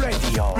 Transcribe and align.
Radio. 0.00 0.54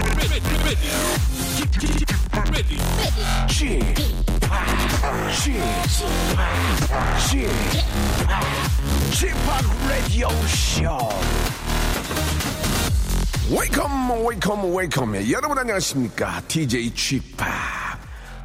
여러분 15.31 15.59
안녕하십니까 15.59 16.43
DJ 16.49 16.93
Chip 16.95 17.37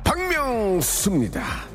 박명수입니다. 0.04 1.71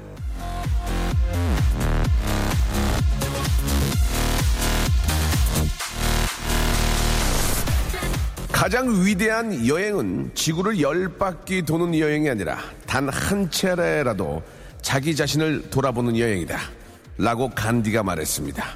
가장 8.67 9.05
위대한 9.05 9.65
여행은 9.65 10.33
지구를 10.35 10.81
열 10.81 11.09
바퀴 11.19 11.63
도는 11.63 11.97
여행이 11.97 12.29
아니라 12.29 12.59
단 12.85 13.09
한 13.09 13.49
차례라도 13.49 14.43
자기 14.83 15.15
자신을 15.15 15.71
돌아보는 15.71 16.19
여행이다. 16.19 16.59
라고 17.17 17.49
간디가 17.49 18.03
말했습니다. 18.03 18.67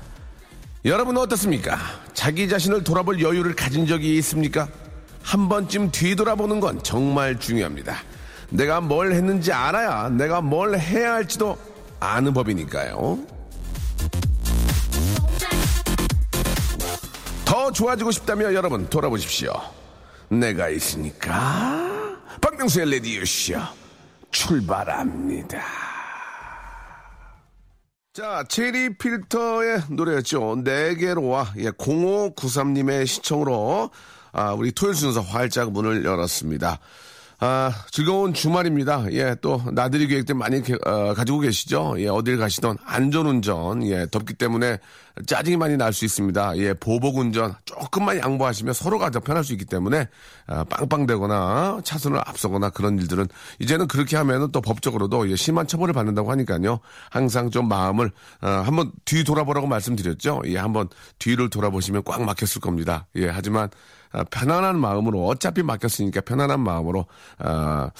여러분은 0.84 1.20
어떻습니까? 1.20 1.76
자기 2.14 2.48
자신을 2.48 2.84
돌아볼 2.84 3.20
여유를 3.20 3.56
가진 3.56 3.84
적이 3.84 4.16
있습니까? 4.18 4.68
한 5.24 5.48
번쯤 5.48 5.90
뒤돌아보는 5.90 6.60
건 6.60 6.80
정말 6.84 7.40
중요합니다. 7.40 7.96
내가 8.50 8.80
뭘 8.80 9.10
했는지 9.12 9.52
알아야 9.52 10.08
내가 10.10 10.40
뭘 10.40 10.78
해야 10.78 11.14
할지도 11.14 11.58
아는 11.98 12.32
법이니까요. 12.32 13.18
더 17.44 17.72
좋아지고 17.72 18.12
싶다면 18.12 18.54
여러분 18.54 18.88
돌아보십시오. 18.88 19.79
내가 20.30 20.68
있으니까 20.68 22.16
박명수의 22.40 22.90
레디오쇼 22.90 23.54
출발합니다. 24.30 25.60
자, 28.12 28.44
체리 28.48 28.96
필터의 28.96 29.82
노래였죠. 29.90 30.62
네 30.64 30.94
개로 30.94 31.28
와 31.28 31.52
예, 31.58 31.70
0593님의 31.70 33.06
시청으로 33.06 33.90
아, 34.32 34.52
우리 34.52 34.72
토요일 34.72 34.94
순서 34.94 35.20
활짝 35.20 35.72
문을 35.72 36.04
열었습니다. 36.04 36.78
아, 37.42 37.72
즐거운 37.90 38.34
주말입니다. 38.34 39.10
예, 39.12 39.34
또 39.40 39.62
나들이 39.72 40.06
계획들 40.06 40.34
많이 40.34 40.62
게, 40.62 40.74
어, 40.84 41.14
가지고 41.14 41.38
계시죠? 41.40 41.94
예, 41.96 42.08
어딜 42.08 42.36
가시던 42.36 42.76
안전운전, 42.84 43.82
예, 43.86 44.06
덥기 44.10 44.34
때문에 44.34 44.78
짜증이 45.26 45.56
많이 45.56 45.78
날 45.78 45.94
수 45.94 46.04
있습니다. 46.04 46.58
예, 46.58 46.74
보복운전 46.74 47.54
조금만 47.64 48.18
양보하시면 48.18 48.74
서로가 48.74 49.08
더 49.08 49.20
편할 49.20 49.42
수 49.42 49.52
있기 49.54 49.64
때문에 49.64 50.06
아, 50.48 50.64
빵빵대거나 50.64 51.80
차선을 51.82 52.18
앞서거나 52.26 52.68
그런 52.70 52.98
일들은 52.98 53.26
이제는 53.58 53.88
그렇게 53.88 54.18
하면은 54.18 54.52
또 54.52 54.60
법적으로도 54.60 55.30
예, 55.30 55.36
심한 55.36 55.66
처벌을 55.66 55.94
받는다고 55.94 56.30
하니까요. 56.30 56.80
항상 57.10 57.50
좀 57.50 57.68
마음을 57.68 58.10
어, 58.42 58.46
한번 58.48 58.92
뒤 59.06 59.24
돌아보라고 59.24 59.66
말씀드렸죠. 59.66 60.42
예, 60.44 60.58
한번 60.58 60.90
뒤를 61.18 61.48
돌아보시면 61.48 62.02
꽉 62.04 62.22
막혔을 62.22 62.60
겁니다. 62.60 63.06
예, 63.16 63.28
하지만 63.28 63.64
아, 63.64 63.70
편안한 64.30 64.78
마음으로 64.78 65.26
어차피 65.26 65.62
맡겼으니까 65.62 66.22
편안한 66.22 66.60
마음으로 66.60 67.06
아, 67.38 67.90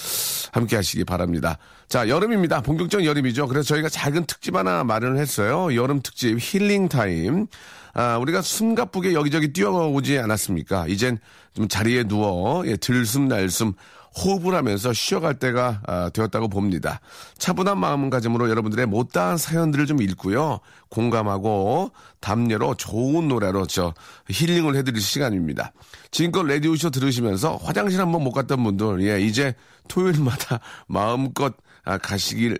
함께 0.53 0.77
하시기 0.77 1.05
바랍니다. 1.05 1.59
자, 1.89 2.09
여름입니다. 2.09 2.61
본격적인 2.63 3.07
여름이죠. 3.07 3.49
그래서 3.49 3.69
저희가 3.69 3.89
작은 3.89 4.27
특집 4.27 4.57
하나 4.57 4.85
마련을 4.85 5.19
했어요. 5.19 5.75
여름 5.75 6.01
특집 6.03 6.37
힐링 6.41 6.89
타임. 6.89 7.47
아, 7.93 8.17
우리가 8.19 8.43
숨가쁘게 8.43 9.15
여기저기 9.15 9.53
뛰어오지 9.53 10.19
않았습니까? 10.19 10.87
이젠 10.89 11.19
좀 11.55 11.69
자리에 11.69 12.05
누워 12.05 12.65
예, 12.67 12.77
들숨 12.77 13.29
날숨 13.29 13.73
호흡을 14.19 14.55
하면서 14.55 14.93
쉬어갈 14.93 15.39
때가 15.39 15.83
아, 15.87 16.11
되었다고 16.13 16.49
봅니다. 16.49 17.01
차분한 17.39 17.79
마음가짐으로 17.79 18.51
여러분들의 18.51 18.87
못다한 18.87 19.37
사연들을 19.37 19.87
좀 19.87 20.03
읽고요. 20.03 20.61
공감하고 20.89 21.93
담례로 22.21 22.75
좋은 22.75 23.29
노래로 23.29 23.67
저 23.67 23.95
힐링을 24.29 24.75
해드릴 24.77 25.01
시간입니다. 25.01 25.73
지금껏 26.11 26.43
라디오쇼 26.43 26.91
들으시면서 26.91 27.57
화장실 27.57 28.01
한번 28.01 28.25
못 28.25 28.33
갔던 28.33 28.63
분들, 28.63 29.03
예, 29.03 29.21
이제 29.21 29.55
토요일마다 29.89 30.61
마음껏 30.89 31.55
아, 31.85 31.99
가시길 31.99 32.59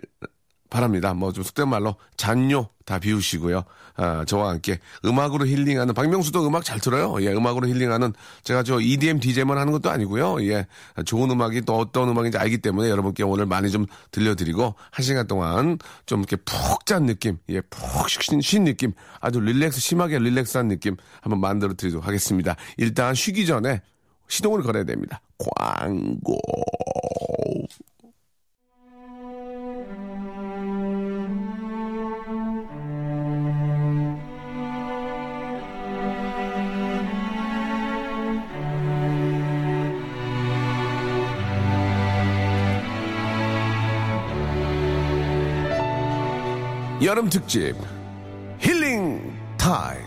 바랍니다. 0.71 1.13
뭐 1.13 1.31
좀 1.31 1.43
속된 1.43 1.67
말로 1.67 1.95
잔뇨 2.17 2.69
다 2.85 2.97
비우시고요. 2.97 3.63
아, 3.97 4.25
저와 4.25 4.49
함께 4.51 4.79
음악으로 5.05 5.45
힐링하는 5.45 5.93
박명수도 5.93 6.47
음악 6.47 6.63
잘 6.63 6.79
들어요. 6.79 7.21
예, 7.21 7.31
음악으로 7.33 7.67
힐링하는 7.67 8.13
제가 8.43 8.63
저 8.63 8.79
EDM 8.79 9.19
DJ만 9.19 9.57
하는 9.57 9.71
것도 9.73 9.89
아니고요. 9.89 10.43
예, 10.47 10.65
좋은 11.05 11.29
음악이 11.29 11.61
또 11.61 11.77
어떤 11.77 12.09
음악인지 12.09 12.37
알기 12.37 12.59
때문에 12.59 12.89
여러분께 12.89 13.23
오늘 13.23 13.45
많이 13.45 13.69
좀 13.69 13.85
들려드리고 14.11 14.73
한 14.89 15.03
시간 15.03 15.27
동안 15.27 15.77
좀 16.05 16.21
이렇게 16.21 16.37
푹잔 16.37 17.05
느낌, 17.05 17.37
예, 17.49 17.61
푹 17.61 18.09
쉰, 18.09 18.41
쉰 18.41 18.63
느낌, 18.63 18.93
아주 19.19 19.39
릴렉스 19.39 19.79
심하게 19.79 20.19
릴렉스한 20.19 20.69
느낌 20.69 20.95
한번 21.21 21.41
만들어 21.41 21.73
드리도록 21.75 22.07
하겠습니다. 22.07 22.55
일단 22.77 23.13
쉬기 23.13 23.45
전에 23.45 23.81
시동을 24.29 24.63
걸어야 24.63 24.85
됩니다. 24.85 25.21
광고. 25.37 26.39
여름 47.03 47.29
특집 47.29 47.75
힐링 48.59 49.33
타임. 49.57 50.00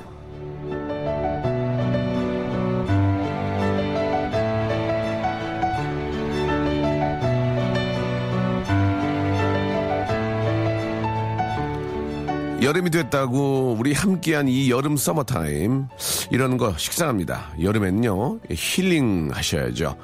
여름이 12.64 12.88
됐다고 12.90 13.76
우리 13.78 13.92
함께한 13.92 14.48
이 14.48 14.70
여름 14.70 14.96
서머타임 14.96 15.86
이런 16.30 16.56
거 16.56 16.74
식상합니다. 16.78 17.52
여름엔요 17.60 18.40
힐링 18.50 19.28
하셔야죠. 19.30 19.98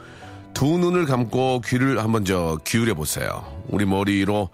두 0.52 0.76
눈을 0.76 1.06
감고 1.06 1.62
귀를 1.64 1.98
한번 1.98 2.26
저 2.26 2.58
기울여 2.62 2.94
보세요. 2.94 3.42
우리 3.68 3.86
머리로 3.86 4.50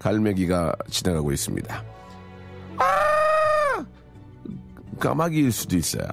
갈매기가 0.00 0.74
지나가고 0.90 1.30
있습니다. 1.30 1.84
아! 2.78 3.84
까마귀일 4.98 5.52
수도 5.52 5.76
있어요. 5.76 6.06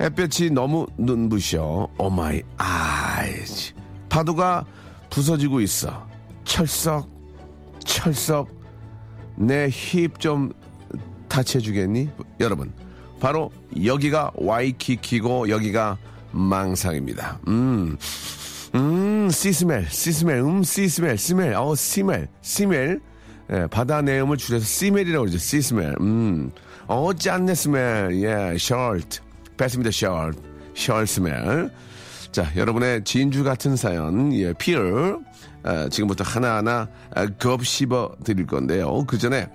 햇볕이 0.00 0.50
너무 0.50 0.86
눈부셔. 0.98 1.88
Oh 1.96 2.19
my 2.19 2.42
eyes. 2.58 3.72
파도가 4.08 4.66
부서지고 5.08 5.60
있어. 5.60 6.06
철썩, 6.44 7.15
철썩. 7.96 8.48
내 9.36 9.68
힙좀 9.70 10.52
터치해주겠니? 11.28 12.10
여러분, 12.40 12.72
바로 13.20 13.50
여기가 13.82 14.32
와이키키고 14.34 15.48
여기가 15.48 15.96
망상입니다. 16.32 17.40
음. 17.48 17.96
음, 18.74 19.30
sea 19.30 19.49
smell, 19.49 19.86
sea 19.88 20.05
smell, 20.05 20.40
음, 20.40 20.62
sea 20.62 20.80
smell, 20.80 21.16
smell, 21.16 21.54
어, 21.54 21.74
시멜, 21.74 22.28
시멜. 22.42 22.98
예, 23.52 23.66
바다 23.70 24.02
내음을 24.02 24.36
줄여서 24.36 24.64
시멜이라고 24.64 25.24
그러죠. 25.24 25.38
sea 25.38 25.57
smell. 25.57 25.94
음, 26.00 26.50
어, 26.86 27.12
짠내 27.14 27.54
smell. 27.54 28.22
예, 28.22 28.58
salt. 28.58 29.20
뺐습니다, 29.56 29.90
salt. 29.90 30.38
salt 30.74 31.06
smell. 31.06 31.70
자, 32.32 32.50
여러분의 32.56 33.04
진주 33.04 33.44
같은 33.44 33.76
사연, 33.76 34.32
예, 34.34 34.52
pearl. 34.52 35.20
아, 35.62 35.88
지금부터 35.88 36.24
하나하나 36.24 36.88
아, 37.14 37.26
곱씹어 37.38 38.16
드릴 38.24 38.46
건데요. 38.46 39.04
그 39.06 39.18
전에 39.18 39.48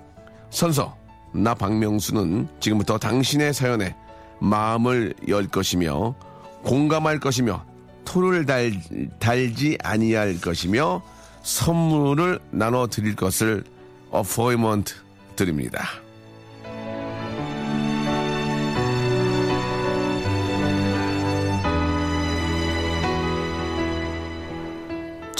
선서, 0.50 0.96
나 1.34 1.54
박명수는 1.54 2.48
지금부터 2.60 2.98
당신의 2.98 3.54
사연에 3.54 3.96
마음을 4.40 5.14
열 5.28 5.46
것이며 5.46 6.14
공감할 6.62 7.20
것이며 7.20 7.64
토를 8.04 8.44
달, 8.44 8.72
달지 9.18 9.78
아니할 9.82 10.40
것이며 10.40 11.02
선물을 11.42 12.40
나눠 12.50 12.86
드릴 12.86 13.16
것을 13.16 13.64
어포이먼트 14.10 14.94
드립니다. 15.36 15.88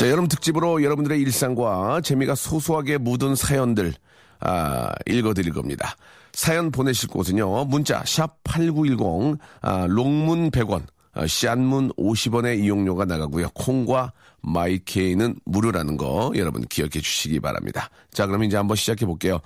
자, 0.03 0.11
여름 0.11 0.27
특집으로 0.27 0.83
여러분들의 0.83 1.21
일상과 1.21 2.01
재미가 2.01 2.35
소소하게 2.35 2.99
묻은 2.99 3.37
사연들 3.37 3.95
아, 4.41 4.91
읽어드릴 5.07 5.53
겁니다. 5.53 5.95
사연 6.33 6.73
보내실 6.73 7.09
곳은요. 7.09 7.67
문자 7.67 8.03
샵8910 8.03 9.39
아, 9.61 9.87
롱문 9.89 10.51
100원 10.51 10.83
아, 11.13 11.25
샷문 11.29 11.93
50원의 11.93 12.65
이용료가 12.65 13.05
나가고요. 13.05 13.51
콩과 13.51 14.13
마이케이는 14.41 15.37
무료라는 15.45 15.97
거 15.97 16.33
여러분 16.35 16.63
기억해 16.63 17.01
주시기 17.01 17.39
바랍니다. 17.39 17.89
자, 18.13 18.27
그럼 18.27 18.43
이제 18.43 18.57
한번 18.57 18.77
시작해 18.77 19.07
볼게요. 19.07 19.39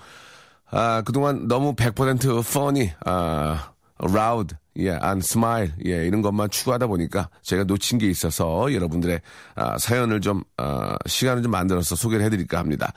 아, 0.71 1.03
그동안 1.05 1.49
너무 1.49 1.75
100% 1.75 2.39
funny, 2.39 2.95
아, 3.05 3.73
loud, 4.03 4.55
예, 4.79 4.91
and 4.91 5.19
smile, 5.19 5.73
예, 5.87 6.07
이런 6.07 6.23
것만 6.23 6.51
추구하다 6.51 6.87
보니까 6.87 7.29
제가 7.43 7.65
놓친 7.65 7.99
게 7.99 8.09
있어서 8.09 8.73
여러분들의 8.73 9.21
아, 9.55 9.79
사연을 9.79 10.21
좀, 10.21 10.43
아, 10.57 10.97
시간을 11.07 11.43
좀 11.43 11.53
만들어서 11.53 11.97
소개를 11.97 12.25
해드릴까 12.27 12.59
합니다. 12.59 12.93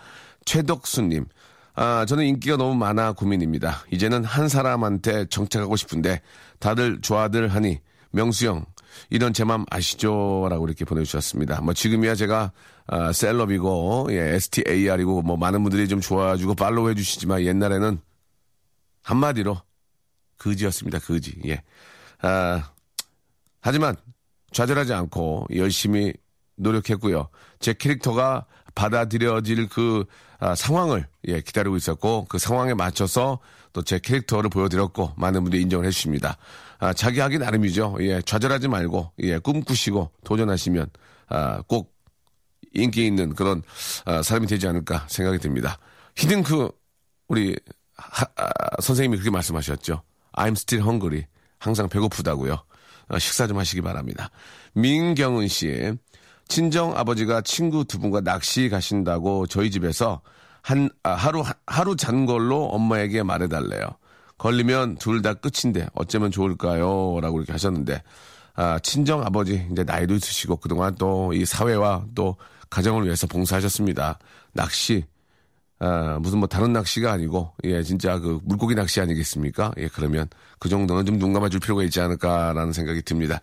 최덕수님, 0.46 1.26
아, 1.76 2.06
저는 2.06 2.26
인기가 2.26 2.58
너무 2.58 2.76
많아 2.76 3.14
고민입니다. 3.14 3.86
이제는 3.92 4.24
한 4.26 4.50
사람한테 4.50 5.26
정착하고 5.26 5.76
싶은데 5.78 6.22
다들 6.60 7.00
좋아들 7.02 7.48
하니 7.48 7.80
명수 8.12 8.48
형 8.48 8.66
이런 9.10 9.32
제 9.34 9.46
맘 9.46 9.66
아시죠? 9.70 10.48
라고 10.50 10.66
이렇게 10.66 10.84
보내주셨습니다. 10.84 11.62
뭐 11.62 11.74
지금이야 11.74 12.16
제가 12.16 12.52
아, 12.88 13.14
셀럽이고 13.14 14.08
예, 14.12 14.18
STAR이고 14.36 15.22
뭐 15.22 15.38
많은 15.38 15.62
분들이 15.64 15.88
좀 15.88 16.02
좋아주고 16.02 16.56
팔로우 16.56 16.90
해주시지만 16.90 17.44
옛날에는 17.44 18.00
한마디로 19.04 19.62
그지였습니다. 20.40 20.98
그지. 20.98 21.40
예. 21.46 21.62
아, 22.22 22.72
하지만 23.62 23.96
좌절하지 24.52 24.94
않고 24.94 25.46
열심히 25.56 26.14
노력했고요. 26.56 27.30
제 27.60 27.74
캐릭터가 27.74 28.48
받아들여질 28.74 29.70
그 29.70 30.06
아, 30.40 30.56
상황을 30.56 31.06
예, 31.28 31.42
기다리고 31.42 31.78
있었고 31.78 32.26
그 32.30 32.40
상황에 32.40 32.74
맞춰서 32.74 33.40
또 33.72 33.84
제 33.84 34.00
캐릭터를 34.00 34.50
보여드렸고 34.50 35.14
많은 35.16 35.44
분들이 35.44 35.62
인정을 35.62 35.86
해주십니다. 35.86 36.38
아, 36.80 36.94
자기 36.94 37.20
하기 37.20 37.38
나름이죠. 37.38 37.98
예, 38.00 38.22
좌절하지 38.22 38.68
말고 38.68 39.12
예, 39.20 39.38
꿈꾸시고 39.38 40.12
도전하시면 40.24 40.90
아, 41.28 41.62
꼭 41.68 41.96
인기 42.74 43.06
있는 43.06 43.36
그런 43.36 43.62
아, 44.06 44.22
사람이 44.24 44.48
되지 44.48 44.68
않을까 44.68 45.06
생각이 45.08 45.38
듭니다. 45.40 45.78
히든크 46.16 46.70
우리 47.28 47.56
하, 47.96 48.26
아, 48.36 48.50
선생님이 48.82 49.18
그렇게 49.18 49.30
말씀하셨죠. 49.30 50.02
I'm 50.40 50.52
still 50.54 50.84
hungry. 50.84 51.26
항상 51.60 51.90
배고프다고요. 51.90 52.58
아, 53.10 53.20
식사 53.20 53.48
좀 53.48 53.58
하시기 53.58 53.82
바랍니다. 53.82 54.30
민경은 54.74 55.48
씨. 55.48 55.94
친정 56.48 56.98
아버지가 56.98 57.42
친구 57.42 57.84
두 57.86 58.00
분과 58.00 58.22
낚시 58.22 58.70
가신다고 58.70 59.46
저희 59.48 59.70
집에서 59.70 60.22
한 60.62 60.90
아, 61.04 61.12
하루 61.12 61.44
하루 61.68 61.96
잔 61.96 62.26
걸로 62.26 62.66
엄마에게 62.66 63.24
말해달래요. 63.24 63.88
걸리면 64.38 64.96
둘 64.98 65.22
다 65.22 65.34
끝인데 65.34 65.88
어쩌면 65.94 66.32
좋을까요? 66.32 67.20
라고 67.22 67.38
이렇게 67.40 67.52
하셨는데 67.52 68.02
아, 68.56 68.80
친정 68.80 69.22
아버지 69.26 69.68
이제 69.72 69.84
나이도 69.84 70.16
있으시고 70.16 70.58
그동안 70.58 70.96
또 70.96 71.32
이 71.34 71.46
사회와 71.46 72.06
또 72.16 72.38
가정을 72.70 73.06
위해서 73.06 73.28
봉사하셨습니다. 73.28 74.18
낚시 74.54 75.04
아, 75.80 76.20
무슨 76.22 76.40
뭐 76.40 76.48
다른 76.48 76.74
낚시가 76.74 77.12
아니고 77.12 77.54
예 77.64 77.82
진짜 77.84 78.20
그 78.20 78.40
물고기 78.44 78.76
낚시 78.76 79.00
아니겠습니까? 79.00 79.72
예 79.78 79.88
그러면 79.88 80.28
그 80.60 80.68
정도는 80.70 81.06
좀 81.06 81.20
눈 81.20 81.34
감아 81.34 81.50
줄 81.50 81.60
필요가 81.60 81.84
있지 81.84 82.02
않을까라는 82.02 82.74
생각이 82.74 83.02
듭니다. 83.04 83.40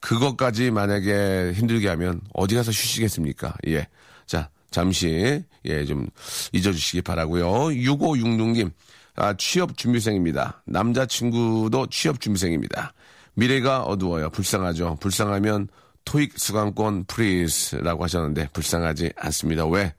그것까지 0.00 0.70
만약에 0.70 1.52
힘들게 1.54 1.88
하면 1.88 2.20
어디 2.32 2.54
가서 2.54 2.72
쉬시겠습니까? 2.72 3.54
예. 3.68 3.86
자, 4.26 4.48
잠시, 4.70 5.42
예, 5.64 5.84
좀 5.84 6.06
잊어주시기 6.52 7.02
바라고요 7.02 7.44
6566님, 7.70 8.70
아, 9.16 9.34
취업 9.36 9.76
준비생입니다. 9.76 10.62
남자친구도 10.66 11.88
취업 11.88 12.20
준비생입니다. 12.20 12.92
미래가 13.34 13.82
어두워요. 13.82 14.30
불쌍하죠. 14.30 14.96
불쌍하면 15.00 15.68
토익 16.04 16.38
수강권 16.38 17.04
please라고 17.04 18.04
하셨는데 18.04 18.48
불쌍하지 18.52 19.12
않습니다. 19.16 19.66
왜? 19.66 19.92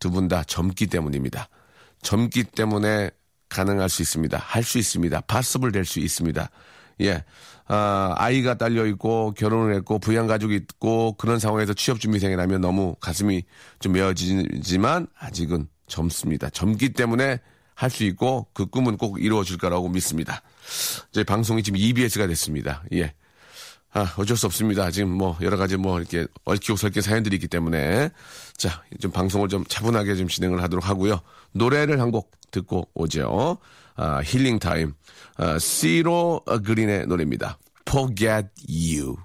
두 0.00 0.10
분 0.10 0.26
다 0.28 0.42
젊기 0.44 0.86
때문입니다. 0.88 1.48
젊기 2.02 2.44
때문에 2.44 3.10
가능할 3.48 3.88
수 3.88 4.02
있습니다. 4.02 4.38
할 4.38 4.62
수 4.64 4.78
있습니다. 4.78 5.20
파스블 5.22 5.70
될수 5.72 6.00
있습니다. 6.00 6.50
예. 7.02 7.24
아, 7.66 8.14
아이가 8.16 8.54
딸려 8.58 8.86
있고 8.86 9.32
결혼을 9.36 9.74
했고 9.76 9.98
부양 10.00 10.26
가족이 10.26 10.56
있고 10.56 11.12
그런 11.12 11.38
상황에서 11.38 11.72
취업 11.74 12.00
준비생이라면 12.00 12.60
너무 12.60 12.96
가슴이 13.00 13.44
좀 13.78 13.92
메어지지만 13.92 15.06
아직은 15.18 15.68
젊습니다. 15.86 16.50
젊기 16.50 16.92
때문에 16.92 17.38
할 17.74 17.90
수 17.90 18.04
있고 18.04 18.46
그 18.52 18.66
꿈은 18.66 18.96
꼭 18.98 19.22
이루어질 19.22 19.56
거라고 19.56 19.88
믿습니다. 19.88 20.42
저희 21.12 21.24
방송이 21.24 21.62
지금 21.62 21.78
EBS가 21.78 22.26
됐습니다. 22.26 22.84
예. 22.92 23.14
아, 23.92 24.14
어쩔 24.18 24.36
수 24.36 24.46
없습니다. 24.46 24.90
지금 24.90 25.10
뭐 25.10 25.36
여러 25.40 25.56
가지 25.56 25.76
뭐 25.76 25.98
이렇게 25.98 26.26
얽히고 26.44 26.76
설킨 26.76 27.02
사연들이 27.02 27.36
있기 27.36 27.48
때문에 27.48 28.10
자, 28.56 28.82
좀 29.00 29.10
방송을 29.10 29.48
좀 29.48 29.64
차분하게 29.64 30.14
좀 30.16 30.28
진행을 30.28 30.62
하도록 30.62 30.88
하고요. 30.88 31.20
노래를 31.52 32.00
한 32.00 32.10
곡 32.10 32.30
듣고 32.50 32.88
오죠. 32.94 33.58
아, 33.96 34.20
힐링 34.24 34.58
타임. 34.58 34.94
아, 35.36 35.58
시로 35.58 36.40
그린의 36.64 37.06
노래입니다. 37.06 37.58
Forget 37.88 38.48
You. 38.68 39.16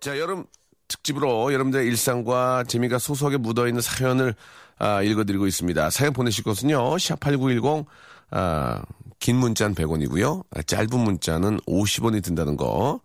자, 0.00 0.18
여름 0.18 0.44
특집으로 0.88 1.52
여러분들의 1.52 1.86
일상과 1.86 2.64
재미가 2.64 2.98
소소하게 2.98 3.36
묻어있는 3.38 3.80
사연을 3.80 4.34
아, 4.78 5.02
읽어드리고 5.02 5.46
있습니다. 5.46 5.90
사연 5.90 6.12
보내실 6.12 6.42
것은요. 6.44 6.96
샵8910 6.96 7.84
아, 8.30 8.82
긴 9.18 9.36
문자는 9.36 9.74
100원이고요. 9.74 10.44
아, 10.56 10.62
짧은 10.62 10.98
문자는 10.98 11.60
50원이 11.60 12.22
든다는 12.24 12.56
거. 12.56 13.00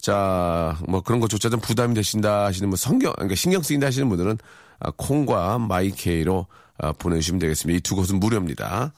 자, 0.00 0.76
뭐 0.88 1.00
그런 1.00 1.20
것조차 1.20 1.48
좀 1.48 1.60
부담이 1.60 1.94
되신다 1.94 2.44
하시는 2.44 2.68
분, 2.68 2.76
성경, 2.76 3.12
그러니까 3.14 3.34
신경 3.36 3.62
쓰인다 3.62 3.86
하시는 3.86 4.08
분들은 4.08 4.36
아, 4.80 4.90
콩과 4.96 5.58
마이케이로 5.58 6.46
아, 6.78 6.92
보내주시면 6.92 7.38
되겠습니다. 7.38 7.78
이 7.78 7.80
두 7.80 7.94
곳은 7.96 8.20
무료입니다. 8.20 8.92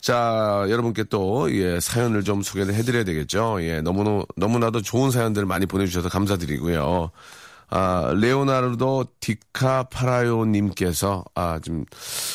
자, 0.00 0.66
여러분께 0.68 1.04
또, 1.04 1.50
예, 1.56 1.80
사연을 1.80 2.24
좀 2.24 2.42
소개를 2.42 2.74
해드려야 2.74 3.04
되겠죠. 3.04 3.62
예, 3.62 3.80
너무나, 3.80 4.22
너무나도 4.36 4.82
좋은 4.82 5.10
사연들 5.10 5.46
많이 5.46 5.64
보내주셔서 5.64 6.10
감사드리고요. 6.10 7.10
아, 7.70 8.12
레오나르도 8.14 9.06
디카파라요님께서, 9.20 11.24
아, 11.34 11.58
좀 11.60 11.86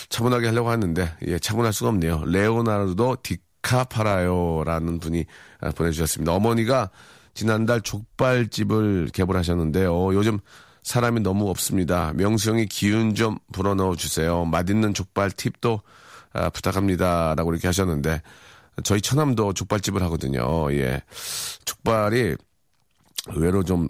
차분하게 0.09 0.47
하려고 0.47 0.71
하는데, 0.71 1.13
예, 1.27 1.37
차분할 1.37 1.71
수가 1.71 1.89
없네요. 1.89 2.23
레오나르도 2.25 3.17
디카파라요라는 3.21 4.99
분이 4.99 5.25
아, 5.61 5.69
보내주셨습니다. 5.69 6.33
어머니가 6.33 6.89
지난달 7.33 7.81
족발집을 7.81 9.09
개설하셨는데요. 9.13 10.13
요즘 10.15 10.39
사람이 10.83 11.21
너무 11.21 11.49
없습니다. 11.49 12.13
명수 12.13 12.51
형이 12.51 12.65
기운 12.67 13.15
좀 13.15 13.37
불어넣어 13.51 13.95
주세요. 13.95 14.45
맛있는 14.45 14.93
족발 14.93 15.31
팁도 15.31 15.81
아, 16.33 16.49
부탁합니다. 16.49 17.35
라고 17.35 17.51
이렇게 17.51 17.67
하셨는데, 17.67 18.21
저희 18.83 19.01
처남도 19.01 19.53
족발집을 19.53 20.01
하거든요. 20.03 20.71
예. 20.73 21.01
족발이 21.65 22.35
의외로 23.27 23.63
좀 23.63 23.87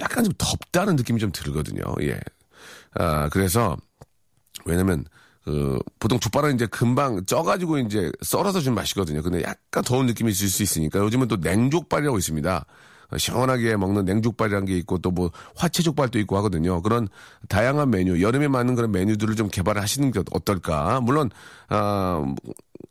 약간 0.00 0.24
좀 0.24 0.32
덥다는 0.36 0.96
느낌이 0.96 1.20
좀 1.20 1.30
들거든요. 1.32 1.82
예. 2.02 2.18
아, 2.94 3.28
그래서, 3.28 3.76
왜냐면, 4.64 5.04
그, 5.44 5.78
보통 5.98 6.18
족발은 6.20 6.54
이제 6.54 6.66
금방 6.66 7.24
쪄가지고 7.24 7.78
이제 7.78 8.10
썰어서 8.22 8.60
좀 8.60 8.74
마시거든요. 8.74 9.22
근데 9.22 9.42
약간 9.42 9.82
더운 9.82 10.06
느낌이 10.06 10.30
있을 10.30 10.48
수 10.48 10.62
있으니까 10.62 11.00
요즘은 11.00 11.28
또 11.28 11.36
냉족발이라고 11.36 12.16
있습니다. 12.18 12.64
시원하게 13.16 13.76
먹는 13.76 14.04
냉족발이라는 14.06 14.66
게 14.66 14.76
있고 14.78 14.98
또 14.98 15.10
뭐 15.10 15.30
화채족발도 15.56 16.18
있고 16.20 16.36
하거든요. 16.38 16.80
그런 16.80 17.08
다양한 17.48 17.90
메뉴, 17.90 18.22
여름에 18.22 18.48
맞는 18.48 18.74
그런 18.74 18.90
메뉴들을 18.92 19.36
좀 19.36 19.48
개발을 19.48 19.82
하시는 19.82 20.10
게 20.10 20.20
어떨까. 20.32 21.00
물론, 21.02 21.28
아, 21.68 22.24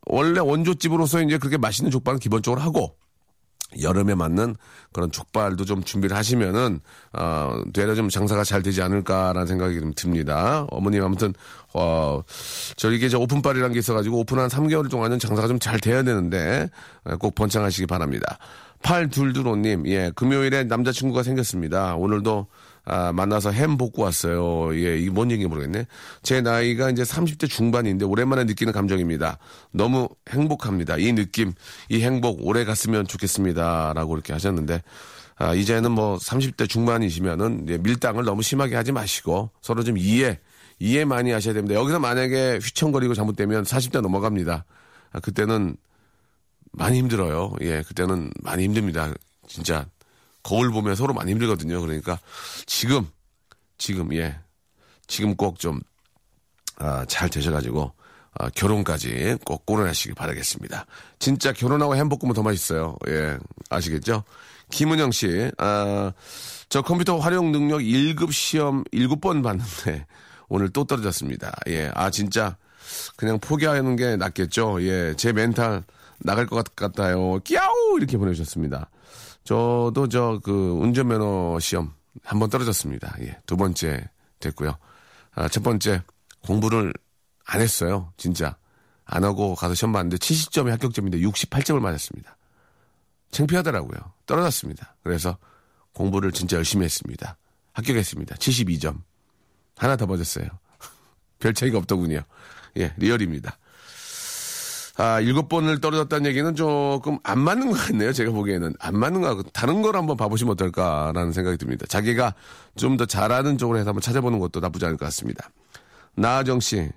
원래 0.05 0.39
원조집으로서 0.39 1.23
이제 1.23 1.37
그렇게 1.39 1.57
맛있는 1.57 1.89
족발은 1.89 2.19
기본적으로 2.19 2.61
하고 2.61 2.95
여름에 3.81 4.15
맞는 4.15 4.55
그런 4.91 5.11
족발도 5.11 5.63
좀 5.65 5.83
준비를 5.83 6.17
하시면은 6.17 6.81
어 7.13 7.61
되려 7.73 7.95
좀 7.95 8.09
장사가 8.09 8.43
잘 8.43 8.61
되지 8.61 8.81
않을까라는 8.81 9.47
생각이 9.47 9.79
좀 9.79 9.93
듭니다. 9.95 10.65
어머님 10.71 11.03
아무튼 11.03 11.33
어 11.73 12.21
저희 12.75 12.97
이게 12.97 13.07
저 13.07 13.17
오픈빨이라는 13.19 13.71
게 13.73 13.79
있어가지고 13.79 14.19
오픈 14.19 14.39
한 14.39 14.49
3개월 14.49 14.89
동안은 14.89 15.19
장사가 15.19 15.47
좀 15.47 15.59
잘 15.61 15.79
돼야 15.79 16.01
되는데 16.03 16.69
꼭 17.19 17.35
번창하시기 17.35 17.85
바랍니다. 17.85 18.39
8225님, 18.81 19.87
예, 19.87 20.11
금요일에 20.15 20.63
남자친구가 20.63 21.21
생겼습니다. 21.23 21.95
오늘도 21.95 22.47
아, 22.83 23.11
만나서 23.11 23.51
햄 23.51 23.77
볶고 23.77 24.01
왔어요. 24.01 24.75
예, 24.75 24.97
이게 24.97 25.09
뭔 25.09 25.29
얘기인지 25.31 25.47
모르겠네. 25.47 25.85
제 26.23 26.41
나이가 26.41 26.89
이제 26.89 27.03
30대 27.03 27.49
중반인데 27.49 28.05
오랜만에 28.05 28.43
느끼는 28.45 28.73
감정입니다. 28.73 29.37
너무 29.71 30.09
행복합니다. 30.29 30.97
이 30.97 31.13
느낌, 31.13 31.53
이 31.89 32.01
행복 32.01 32.45
오래 32.45 32.65
갔으면 32.65 33.05
좋겠습니다. 33.05 33.93
라고 33.93 34.15
이렇게 34.15 34.33
하셨는데, 34.33 34.81
아, 35.37 35.53
이제는 35.53 35.91
뭐 35.91 36.17
30대 36.17 36.67
중반이시면은 36.67 37.65
예, 37.69 37.77
밀당을 37.77 38.23
너무 38.25 38.41
심하게 38.41 38.75
하지 38.75 38.91
마시고 38.91 39.51
서로 39.61 39.83
좀 39.83 39.97
이해, 39.97 40.39
이해 40.79 41.05
많이 41.05 41.31
하셔야 41.31 41.53
됩니다. 41.53 41.75
여기서 41.75 41.99
만약에 41.99 42.59
휘청거리고 42.63 43.13
잘못되면 43.13 43.63
40대 43.63 44.01
넘어갑니다. 44.01 44.65
아, 45.11 45.19
그때는 45.19 45.75
많이 46.71 46.97
힘들어요. 46.97 47.53
예, 47.61 47.83
그때는 47.83 48.31
많이 48.41 48.63
힘듭니다. 48.63 49.13
진짜 49.47 49.85
거울 50.43 50.71
보면 50.71 50.95
서로 50.95 51.13
많이 51.13 51.31
힘들거든요. 51.31 51.81
그러니까 51.81 52.19
지금 52.65 53.07
지금 53.77 54.13
예 54.13 54.37
지금 55.07 55.35
꼭 55.35 55.57
좀 55.57 55.79
아, 56.77 57.05
잘 57.05 57.29
되셔가지고 57.29 57.93
아, 58.39 58.49
결혼까지 58.49 59.37
꼭 59.45 59.65
꼬려내시기 59.65 60.13
바라겠습니다. 60.13 60.85
진짜 61.19 61.51
결혼하고 61.53 61.95
햄버거면 61.95 62.33
더 62.33 62.41
맛있어요. 62.41 62.95
예 63.07 63.37
아시겠죠? 63.69 64.23
김은영 64.71 65.11
씨, 65.11 65.51
아, 65.57 66.11
저 66.69 66.81
컴퓨터 66.81 67.17
활용 67.19 67.51
능력 67.51 67.79
1급 67.79 68.31
시험 68.31 68.83
7번 68.85 69.43
봤는데 69.43 70.05
오늘 70.47 70.69
또 70.69 70.85
떨어졌습니다. 70.85 71.53
예, 71.67 71.91
아 71.93 72.09
진짜 72.09 72.55
그냥 73.15 73.37
포기하는 73.39 73.95
게 73.95 74.15
낫겠죠. 74.15 74.81
예, 74.83 75.13
제 75.17 75.33
멘탈 75.33 75.83
나갈 76.19 76.45
것 76.45 76.75
같아요. 76.75 77.39
끼야우 77.39 77.97
이렇게 77.97 78.17
보내주셨습니다. 78.17 78.89
저도 79.43 80.07
저 80.07 80.39
그 80.43 80.51
운전면허 80.81 81.59
시험 81.59 81.93
한 82.23 82.39
번 82.39 82.49
떨어졌습니다. 82.49 83.15
예, 83.21 83.39
두 83.45 83.57
번째 83.57 84.09
됐고요. 84.39 84.77
아, 85.33 85.47
첫 85.47 85.63
번째 85.63 86.03
공부를 86.45 86.93
안 87.45 87.61
했어요. 87.61 88.11
진짜 88.17 88.55
안 89.05 89.23
하고 89.23 89.55
가서 89.55 89.73
시험 89.73 89.91
봤는데 89.93 90.17
70점이 90.17 90.69
합격점인데 90.71 91.19
68점을 91.19 91.79
맞았습니다. 91.79 92.37
창피하더라고요. 93.31 93.97
떨어졌습니다. 94.25 94.95
그래서 95.03 95.37
공부를 95.93 96.31
진짜 96.31 96.57
열심히 96.57 96.83
했습니다. 96.85 97.37
합격했습니다. 97.73 98.35
72점. 98.35 99.01
하나 99.77 99.95
더 99.95 100.05
맞았어요. 100.05 100.47
별 101.39 101.53
차이가 101.53 101.77
없더군요. 101.77 102.21
예, 102.77 102.93
리얼입니다. 102.97 103.57
아, 105.01 105.19
일곱 105.19 105.49
번을 105.49 105.81
떨어졌다는 105.81 106.27
얘기는 106.27 106.53
조금 106.55 107.17
안 107.23 107.39
맞는 107.39 107.71
것 107.71 107.73
같네요. 107.73 108.13
제가 108.13 108.29
보기에는. 108.31 108.75
안 108.79 108.99
맞는 108.99 109.21
것 109.21 109.29
같고, 109.29 109.43
다른 109.51 109.81
걸 109.81 109.95
한번 109.95 110.15
봐보시면 110.15 110.51
어떨까라는 110.53 111.31
생각이 111.31 111.57
듭니다. 111.57 111.87
자기가 111.87 112.35
좀 112.75 112.97
더 112.97 113.05
잘하는 113.07 113.57
쪽으로 113.57 113.79
해서 113.79 113.89
한번 113.89 114.01
찾아보는 114.01 114.37
것도 114.37 114.59
나쁘지 114.59 114.85
않을 114.85 114.97
것 114.97 115.05
같습니다. 115.05 115.49
나아정 116.13 116.59
씨. 116.59 116.87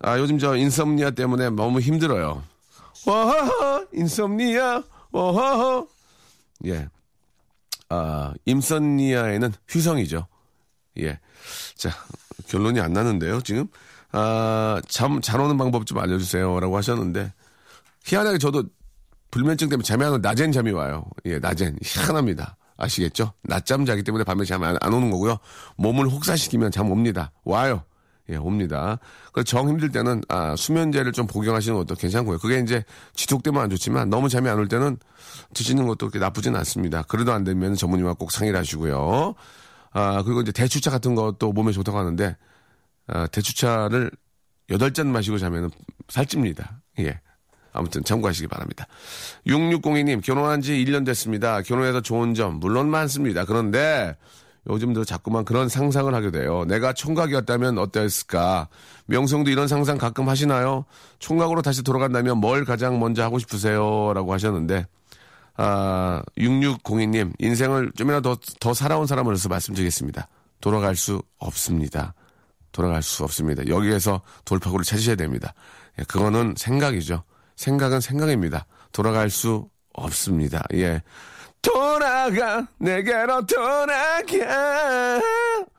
아, 0.00 0.18
요즘 0.18 0.38
저 0.40 0.56
인썸니아 0.56 1.12
때문에 1.12 1.50
너무 1.50 1.78
힘들어요. 1.78 2.42
와하하, 3.06 3.86
인썸니아, 3.92 4.82
와하하. 5.12 5.86
예. 6.66 6.88
아, 7.88 8.32
임썸니아에는 8.46 9.52
휘성이죠. 9.70 10.26
예. 10.98 11.20
자, 11.76 11.90
결론이 12.48 12.80
안 12.80 12.92
나는데요, 12.92 13.40
지금. 13.42 13.66
아, 14.12 14.80
잠, 14.88 15.20
잘 15.20 15.40
오는 15.40 15.56
방법 15.58 15.86
좀 15.86 15.98
알려주세요. 15.98 16.60
라고 16.60 16.76
하셨는데, 16.76 17.32
희한하게 18.04 18.38
저도 18.38 18.64
불면증 19.30 19.68
때문에 19.68 19.84
잠이 19.84 20.04
안 20.04 20.12
오는, 20.12 20.22
낮엔 20.22 20.52
잠이 20.52 20.70
와요. 20.72 21.04
예, 21.26 21.38
낮엔. 21.38 21.78
희한합니다. 21.82 22.56
아시겠죠? 22.78 23.32
낮잠 23.42 23.84
자기 23.86 24.02
때문에 24.02 24.22
밤에 24.24 24.44
잠이 24.44 24.64
안, 24.64 24.76
안 24.80 24.92
오는 24.92 25.10
거고요. 25.10 25.38
몸을 25.76 26.08
혹사시키면 26.08 26.70
잠 26.70 26.90
옵니다. 26.90 27.32
와요. 27.44 27.82
예, 28.28 28.36
옵니다. 28.36 28.98
그정 29.32 29.68
힘들 29.68 29.90
때는, 29.90 30.20
아, 30.28 30.54
수면제를 30.56 31.12
좀 31.12 31.26
복용하시는 31.26 31.76
것도 31.76 31.94
괜찮고요. 31.94 32.38
그게 32.38 32.58
이제 32.58 32.84
지속되면 33.14 33.62
안 33.62 33.70
좋지만 33.70 34.10
너무 34.10 34.28
잠이 34.28 34.48
안 34.48 34.58
올 34.58 34.68
때는 34.68 34.98
드시는 35.54 35.86
것도 35.86 36.08
그렇게 36.08 36.18
나쁘진 36.18 36.56
않습니다. 36.56 37.02
그래도 37.02 37.32
안 37.32 37.44
되면 37.44 37.74
전문의와 37.74 38.14
꼭 38.14 38.30
상의를 38.32 38.58
하시고요. 38.58 39.34
아, 39.98 40.22
그리고 40.22 40.42
이제 40.42 40.52
대추차 40.52 40.90
같은 40.90 41.14
것도 41.14 41.54
몸에 41.54 41.72
좋다고 41.72 41.96
하는데, 41.96 42.36
아, 43.06 43.26
대추차를 43.28 44.10
8잔 44.68 45.06
마시고 45.06 45.38
자면 45.38 45.70
살찝니다. 46.08 46.82
예. 46.98 47.18
아무튼 47.72 48.04
참고하시기 48.04 48.46
바랍니다. 48.48 48.86
6602님, 49.46 50.22
결혼한 50.22 50.60
지 50.60 50.72
1년 50.84 51.06
됐습니다. 51.06 51.62
결혼해서 51.62 52.02
좋은 52.02 52.34
점, 52.34 52.60
물론 52.60 52.90
많습니다. 52.90 53.46
그런데 53.46 54.14
요즘도 54.68 55.06
자꾸만 55.06 55.46
그런 55.46 55.70
상상을 55.70 56.12
하게 56.12 56.30
돼요. 56.30 56.66
내가 56.66 56.92
총각이었다면 56.92 57.78
어땠을까? 57.78 58.68
명성도 59.06 59.50
이런 59.50 59.66
상상 59.66 59.96
가끔 59.96 60.28
하시나요? 60.28 60.84
총각으로 61.20 61.62
다시 61.62 61.82
돌아간다면 61.82 62.36
뭘 62.36 62.66
가장 62.66 63.00
먼저 63.00 63.22
하고 63.22 63.38
싶으세요? 63.38 64.12
라고 64.12 64.34
하셨는데, 64.34 64.86
아, 65.56 66.22
6602님, 66.36 67.32
인생을 67.38 67.92
좀이라도 67.96 68.36
더, 68.36 68.40
더 68.60 68.74
살아온 68.74 69.06
사람으로서 69.06 69.48
말씀드리겠습니다. 69.48 70.28
돌아갈 70.60 70.96
수 70.96 71.22
없습니다. 71.38 72.14
돌아갈 72.72 73.02
수 73.02 73.24
없습니다. 73.24 73.66
여기에서 73.68 74.20
돌파구를 74.44 74.84
찾으셔야 74.84 75.16
됩니다. 75.16 75.54
예, 75.98 76.04
그거는 76.04 76.54
생각이죠. 76.56 77.22
생각은 77.56 78.00
생각입니다. 78.00 78.66
돌아갈 78.92 79.30
수 79.30 79.68
없습니다. 79.94 80.62
예. 80.74 81.02
돌아가, 81.62 82.66
내게로 82.78 83.46
돌아가. 83.46 85.20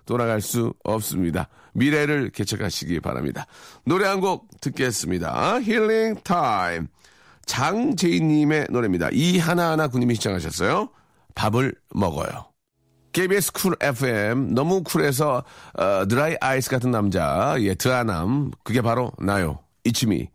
돌아갈 0.05 0.41
수 0.41 0.73
없습니다. 0.83 1.49
미래를 1.73 2.31
개척하시기 2.31 2.99
바랍니다. 3.01 3.45
노래 3.85 4.07
한 4.07 4.19
곡 4.19 4.47
듣겠습니다. 4.61 5.61
힐링 5.61 6.15
타임. 6.23 6.87
장재인님의 7.47 8.67
노래입니다. 8.69 9.09
이 9.11 9.39
하나하나 9.39 9.87
군님이 9.87 10.15
신청하셨어요. 10.15 10.89
밥을 11.33 11.73
먹어요. 11.95 12.45
KBS 13.13 13.51
쿨 13.53 13.75
FM 13.81 14.53
너무 14.53 14.83
쿨해서 14.83 15.43
어, 15.73 16.07
드라이 16.07 16.35
아이스 16.39 16.69
같은 16.69 16.91
남자 16.91 17.55
예 17.59 17.73
드아남 17.73 18.51
그게 18.63 18.81
바로 18.81 19.11
나요. 19.19 19.59
이치미 19.85 20.29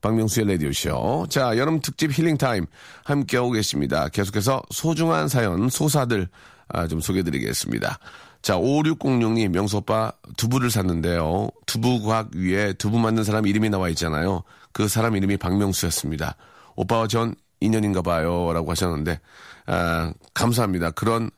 박명수의 0.00 0.46
라디오 0.46 0.72
쇼. 0.72 1.26
자 1.28 1.56
여름 1.56 1.80
특집 1.80 2.16
힐링 2.16 2.36
타임 2.36 2.66
함께하고 3.04 3.50
계십니다. 3.50 4.08
계속해서 4.08 4.62
소중한 4.70 5.26
사연 5.26 5.68
소사들 5.68 6.28
아, 6.68 6.86
좀 6.86 7.00
소개해드리겠습니다. 7.00 7.98
자 8.42 8.56
5606님 8.56 9.48
명수 9.48 9.78
오빠 9.78 10.12
두부를 10.36 10.70
샀는데요. 10.70 11.48
두부 11.66 12.04
과학 12.04 12.30
위에 12.36 12.74
두부 12.74 12.98
만든 12.98 13.24
사람 13.24 13.46
이름이 13.46 13.70
나와 13.70 13.88
있잖아요. 13.88 14.44
그 14.72 14.86
사람 14.86 15.16
이름이 15.16 15.38
박명수였습니다 15.38 16.36
오빠와 16.78 17.08
전 17.08 17.34
인연인가 17.60 18.02
봐요 18.02 18.52
라고 18.52 18.70
하셨는데 18.70 19.20
아, 19.66 20.12
감사합니다 20.34 20.92
그런 20.92 21.30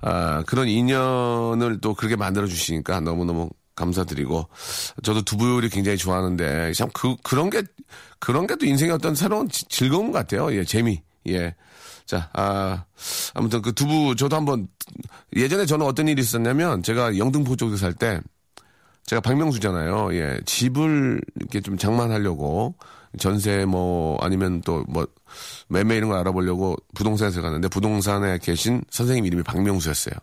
아, 0.00 0.42
그런 0.46 0.68
인연을 0.68 1.80
또 1.80 1.94
그렇게 1.94 2.16
만들어 2.16 2.46
주시니까 2.46 3.00
너무너무 3.00 3.50
감사드리고 3.74 4.48
저도 5.02 5.22
두부 5.22 5.48
요리 5.56 5.68
굉장히 5.68 5.96
좋아하는데 5.98 6.72
참 6.72 6.88
그 6.94 7.14
그런 7.22 7.50
게 7.50 7.62
그런 8.18 8.46
게 8.46 8.56
또 8.56 8.66
인생의 8.66 8.94
어떤 8.94 9.14
새로운 9.14 9.48
지, 9.48 9.64
즐거움 9.68 10.10
같아요. 10.10 10.52
예, 10.52 10.64
재미. 10.64 11.00
예. 11.28 11.54
자, 12.06 12.28
아, 12.32 12.84
아무튼 13.34 13.62
그 13.62 13.72
두부 13.72 14.16
저도 14.16 14.34
한번 14.34 14.66
예전에 15.36 15.66
저는 15.66 15.86
어떤 15.86 16.08
일이 16.08 16.20
있었냐면 16.22 16.82
제가 16.82 17.16
영등포 17.18 17.54
쪽에 17.56 17.76
살 17.76 17.92
때 17.94 18.20
제가 19.06 19.20
박명수잖아요. 19.20 20.14
예. 20.14 20.40
집을 20.44 21.20
이렇게 21.36 21.60
좀 21.60 21.76
장만하려고 21.78 22.74
전세 23.18 23.64
뭐 23.64 24.18
아니면 24.20 24.60
또 24.62 24.84
뭐 24.88 25.06
매매 25.68 25.96
이런 25.96 26.10
걸 26.10 26.18
알아보려고 26.18 26.76
부동산에서 26.94 27.42
갔는데 27.42 27.68
부동산에 27.68 28.38
계신 28.38 28.82
선생님 28.90 29.26
이름이 29.26 29.42
박명수였어요. 29.42 30.14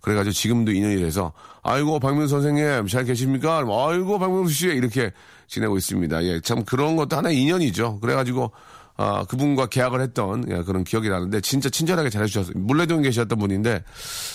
그래가지고 0.00 0.32
지금도 0.32 0.72
인연이 0.72 0.96
돼서 0.96 1.32
아이고 1.62 1.98
박명수 1.98 2.28
선생님 2.28 2.86
잘 2.88 3.04
계십니까? 3.04 3.58
아이고 3.58 4.18
박명수 4.18 4.52
씨 4.52 4.66
이렇게 4.66 5.12
지내고 5.46 5.76
있습니다. 5.78 6.24
예, 6.24 6.40
참 6.40 6.64
그런 6.64 6.96
것도 6.96 7.16
하나의 7.16 7.38
인연이죠. 7.40 8.00
그래가지고 8.00 8.50
아, 8.96 9.24
그분과 9.24 9.66
계약을 9.66 10.00
했던 10.00 10.44
예, 10.48 10.62
그런 10.62 10.84
기억이 10.84 11.08
나는데 11.08 11.40
진짜 11.40 11.68
친절하게 11.68 12.10
잘해주셨어요. 12.10 12.52
물레동에 12.56 13.02
계셨던 13.02 13.38
분인데 13.38 13.82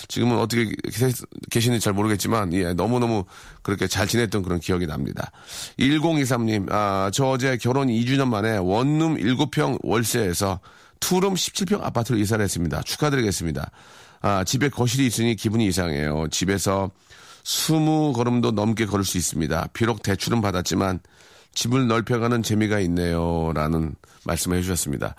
지금은 0.08 0.38
어떻게 0.38 0.70
계시는지 1.50 1.82
잘 1.82 1.94
모르겠지만 1.94 2.52
예, 2.52 2.74
너무너무 2.74 3.24
그렇게 3.62 3.86
잘 3.86 4.06
지냈던 4.06 4.42
그런 4.42 4.60
기억이 4.60 4.86
납니다. 4.86 5.32
1023님, 5.78 6.70
아, 6.70 7.10
저 7.12 7.26
어제 7.26 7.56
결혼 7.56 7.88
2주년 7.88 8.28
만에 8.28 8.58
원룸 8.58 9.16
7평 9.16 9.78
월세에서 9.82 10.60
투룸 11.00 11.34
17평 11.34 11.82
아파트로 11.82 12.18
이사를 12.18 12.42
했습니다. 12.42 12.82
축하드리겠습니다. 12.82 13.70
아, 14.20 14.44
집에 14.44 14.68
거실이 14.68 15.06
있으니 15.06 15.36
기분이 15.36 15.66
이상해요. 15.66 16.28
집에서 16.30 16.90
20걸음도 17.44 18.52
넘게 18.52 18.84
걸을 18.84 19.04
수 19.04 19.16
있습니다. 19.16 19.68
비록 19.72 20.02
대출은 20.02 20.42
받았지만 20.42 21.00
집을 21.54 21.86
넓혀가는 21.88 22.42
재미가 22.42 22.80
있네요. 22.80 23.52
라는 23.54 23.94
말씀을 24.24 24.58
해주셨습니다. 24.58 25.14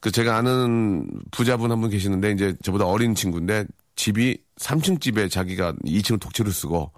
그 0.00 0.10
제가 0.10 0.36
아는 0.36 1.06
부자분 1.30 1.70
한 1.70 1.80
분 1.80 1.90
계시는데 1.90 2.32
이제 2.32 2.54
저보다 2.62 2.86
어린 2.86 3.14
친구인데 3.14 3.64
집이 3.96 4.38
3층 4.58 5.00
집에 5.00 5.28
자기가 5.28 5.72
2층을 5.84 6.20
독채로 6.20 6.50
쓰고 6.50 6.90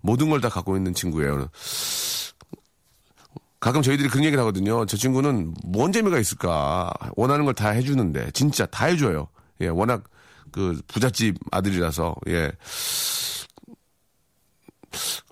모든 0.00 0.28
걸 0.30 0.40
다 0.40 0.48
갖고 0.48 0.76
있는 0.76 0.94
친구예요. 0.94 1.48
가끔 3.60 3.80
저희들이 3.82 4.08
그런 4.08 4.24
얘기를 4.24 4.40
하거든요. 4.40 4.84
저 4.86 4.96
친구는 4.96 5.54
뭔 5.64 5.92
재미가 5.92 6.18
있을까? 6.18 6.92
원하는 7.16 7.44
걸 7.44 7.54
다 7.54 7.70
해주는데 7.70 8.32
진짜 8.32 8.66
다 8.66 8.86
해줘요. 8.86 9.28
예, 9.60 9.68
워낙 9.68 10.02
그 10.50 10.80
부잣집 10.88 11.36
아들이라서 11.52 12.14
예. 12.28 12.50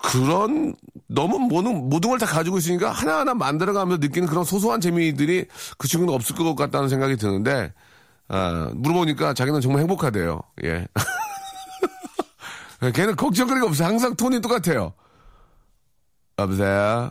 그런 0.02 0.74
너무 1.06 1.38
모든 1.38 1.88
모든 1.88 2.10
걸 2.10 2.18
다 2.18 2.26
가지고 2.26 2.58
있으니까 2.58 2.90
하나하나 2.90 3.34
만들어가면서 3.34 3.98
느끼는 4.00 4.28
그런 4.28 4.44
소소한 4.44 4.80
재미들이 4.80 5.46
그 5.78 5.88
친구는 5.88 6.12
없을 6.14 6.36
것 6.36 6.54
같다는 6.54 6.88
생각이 6.88 7.16
드는데 7.16 7.72
아, 8.28 8.70
물어보니까 8.74 9.34
자기는 9.34 9.60
정말 9.60 9.80
행복하대요. 9.82 10.40
예. 10.64 10.86
걔는 12.94 13.16
걱정거리가 13.16 13.66
없어요. 13.66 13.88
항상 13.88 14.14
톤이 14.16 14.40
똑같아요. 14.40 14.94
여보세요? 16.38 17.10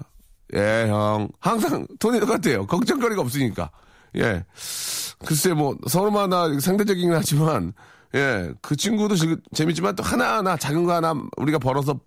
예, 0.56 0.88
형. 0.88 1.29
항상 1.39 1.86
톤이 2.00 2.20
똑같아요. 2.20 2.65
걱정거리가 2.65 3.22
없으니까. 3.22 3.70
예. 4.18 4.44
글쎄, 5.25 5.53
뭐, 5.53 5.77
서로마다 5.88 6.48
상대적이긴 6.60 7.13
하지만, 7.13 7.74
예, 8.16 8.51
그 8.62 8.75
친구도 8.75 9.16
재밌지만 9.54 9.96
또 9.96 10.04
하나하나 10.04 10.58
작은 10.58 10.84
거 10.84 10.94
하나 10.94 11.13
우리가 11.38 11.60
벌어서 11.60 12.00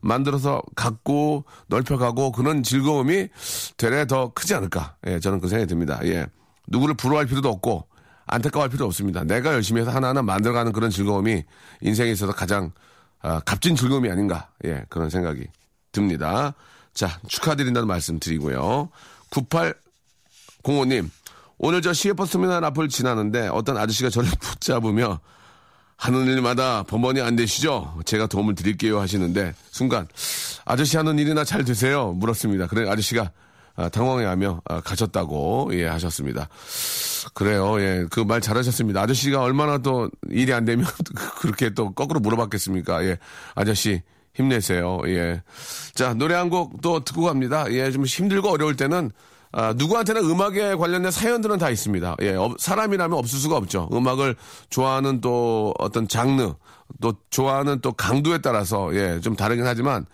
만들어서 0.00 0.62
갖고 0.74 1.44
넓혀가고 1.68 2.32
그런 2.32 2.62
즐거움이 2.62 3.28
되레 3.76 4.06
더 4.06 4.32
크지 4.34 4.54
않을까. 4.54 4.96
예, 5.06 5.18
저는 5.18 5.40
그 5.40 5.48
생각이 5.48 5.68
듭니다. 5.68 5.98
예. 6.04 6.26
누구를 6.68 6.94
부러워할 6.94 7.26
필요도 7.26 7.48
없고 7.48 7.86
안타까워할 8.26 8.70
필요 8.70 8.84
없습니다. 8.86 9.24
내가 9.24 9.54
열심히 9.54 9.80
해서 9.80 9.90
하나하나 9.90 10.22
만들어가는 10.22 10.72
그런 10.72 10.90
즐거움이 10.90 11.44
인생에 11.80 12.10
있어서 12.10 12.32
가장 12.32 12.72
아, 13.22 13.40
값진 13.40 13.76
즐거움이 13.76 14.10
아닌가. 14.10 14.50
예, 14.64 14.84
그런 14.88 15.10
생각이 15.10 15.46
듭니다. 15.92 16.54
자, 16.92 17.18
축하드린다는 17.28 17.86
말씀 17.86 18.18
드리고요. 18.18 18.90
9805님, 19.30 21.10
오늘 21.58 21.82
저 21.82 21.92
시외버스 21.92 22.32
터미널 22.32 22.64
앞을 22.64 22.88
지나는데 22.88 23.48
어떤 23.48 23.76
아저씨가 23.76 24.10
저를 24.10 24.28
붙잡으며 24.40 25.20
하는 25.96 26.26
일마다 26.26 26.82
번번이 26.82 27.20
안 27.20 27.36
되시죠? 27.36 27.98
제가 28.04 28.26
도움을 28.26 28.54
드릴게요 28.54 29.00
하시는데 29.00 29.54
순간 29.70 30.06
아저씨 30.64 30.96
하는 30.96 31.18
일이나 31.18 31.44
잘 31.44 31.64
되세요? 31.64 32.12
물었습니다. 32.12 32.66
그래 32.66 32.88
아저씨가 32.88 33.30
아, 33.78 33.88
당황해하며 33.90 34.62
아, 34.64 34.80
가셨다고 34.80 35.70
예 35.74 35.86
하셨습니다. 35.86 36.48
그래요. 37.34 37.80
예. 37.80 38.06
그 38.10 38.24
말 38.24 38.40
잘하셨습니다. 38.40 39.02
아저씨가 39.02 39.42
얼마나 39.42 39.78
또 39.78 40.10
일이 40.30 40.52
안 40.54 40.64
되면 40.64 40.86
그렇게 41.40 41.70
또 41.70 41.92
거꾸로 41.92 42.20
물어봤겠습니까? 42.20 43.04
예. 43.04 43.18
아저씨 43.54 44.02
힘내세요. 44.34 45.00
예. 45.06 45.42
자, 45.94 46.14
노래 46.14 46.34
한 46.34 46.48
곡 46.50 46.80
또 46.82 47.04
듣고 47.04 47.22
갑니다. 47.22 47.66
예. 47.70 47.90
좀 47.90 48.04
힘들고 48.06 48.50
어려울 48.50 48.76
때는 48.76 49.10
아, 49.58 49.72
누구한테나 49.74 50.20
음악에 50.20 50.74
관련된 50.74 51.10
사연들은 51.10 51.56
다 51.56 51.70
있습니다. 51.70 52.16
예, 52.20 52.34
어, 52.34 52.54
사람이라면 52.58 53.18
없을 53.18 53.38
수가 53.38 53.56
없죠. 53.56 53.88
음악을 53.90 54.36
좋아하는 54.68 55.22
또 55.22 55.72
어떤 55.78 56.06
장르, 56.06 56.52
또 57.00 57.14
좋아하는 57.30 57.80
또 57.80 57.92
강도에 57.92 58.36
따라서 58.42 58.94
예, 58.94 59.18
좀 59.20 59.34
다르긴 59.34 59.64
하지만 59.66 60.04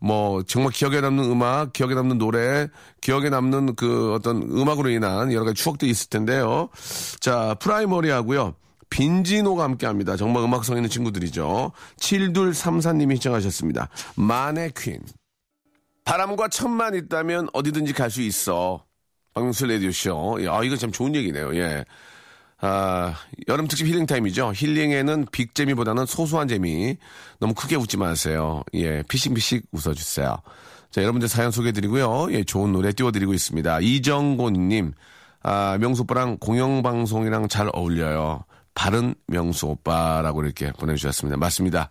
뭐 0.00 0.42
정말 0.42 0.72
기억에 0.72 1.00
남는 1.00 1.24
음악, 1.24 1.72
기억에 1.72 1.94
남는 1.94 2.18
노래, 2.18 2.68
기억에 3.00 3.30
남는 3.30 3.74
그 3.74 4.12
어떤 4.12 4.42
음악으로 4.42 4.90
인한 4.90 5.32
여러 5.32 5.46
가지 5.46 5.62
추억들이 5.62 5.90
있을 5.90 6.10
텐데요. 6.10 6.68
자, 7.20 7.56
프라이머리 7.58 8.10
하고요. 8.10 8.54
빈지노가 8.90 9.64
함께 9.64 9.86
합니다. 9.86 10.18
정말 10.18 10.42
음악성 10.42 10.76
있는 10.76 10.90
친구들이죠. 10.90 11.72
7234님이 12.00 13.16
신청하셨습니다. 13.16 13.88
만의 14.16 14.72
퀸. 14.76 15.00
바람과 16.04 16.48
천만 16.48 16.94
있다면 16.94 17.48
어디든지 17.54 17.94
갈 17.94 18.10
수 18.10 18.20
있어. 18.20 18.89
박명수 19.34 19.66
라디오쇼. 19.66 20.38
아, 20.48 20.64
이거 20.64 20.76
참 20.76 20.90
좋은 20.92 21.14
얘기네요. 21.14 21.54
예. 21.56 21.84
아, 22.62 23.14
여름 23.48 23.68
특집 23.68 23.86
힐링 23.86 24.06
타임이죠. 24.06 24.52
힐링에는 24.54 25.26
big 25.32 25.54
재미보다는 25.54 26.06
소소한 26.06 26.48
재미. 26.48 26.96
너무 27.38 27.54
크게 27.54 27.76
웃지 27.76 27.96
마세요. 27.96 28.62
예, 28.74 29.02
피식피식 29.08 29.66
웃어주세요. 29.72 30.36
자, 30.90 31.02
여러분들 31.02 31.28
사연 31.28 31.50
소개해드리고요. 31.50 32.32
예, 32.32 32.44
좋은 32.44 32.72
노래 32.72 32.92
띄워드리고 32.92 33.32
있습니다. 33.32 33.80
이정곤님, 33.80 34.92
아, 35.42 35.78
명수 35.80 36.02
오빠랑 36.02 36.38
공영방송이랑 36.38 37.48
잘 37.48 37.70
어울려요. 37.72 38.44
바른 38.74 39.14
명수 39.26 39.66
오빠라고 39.66 40.44
이렇게 40.44 40.72
보내주셨습니다. 40.72 41.38
맞습니다. 41.38 41.90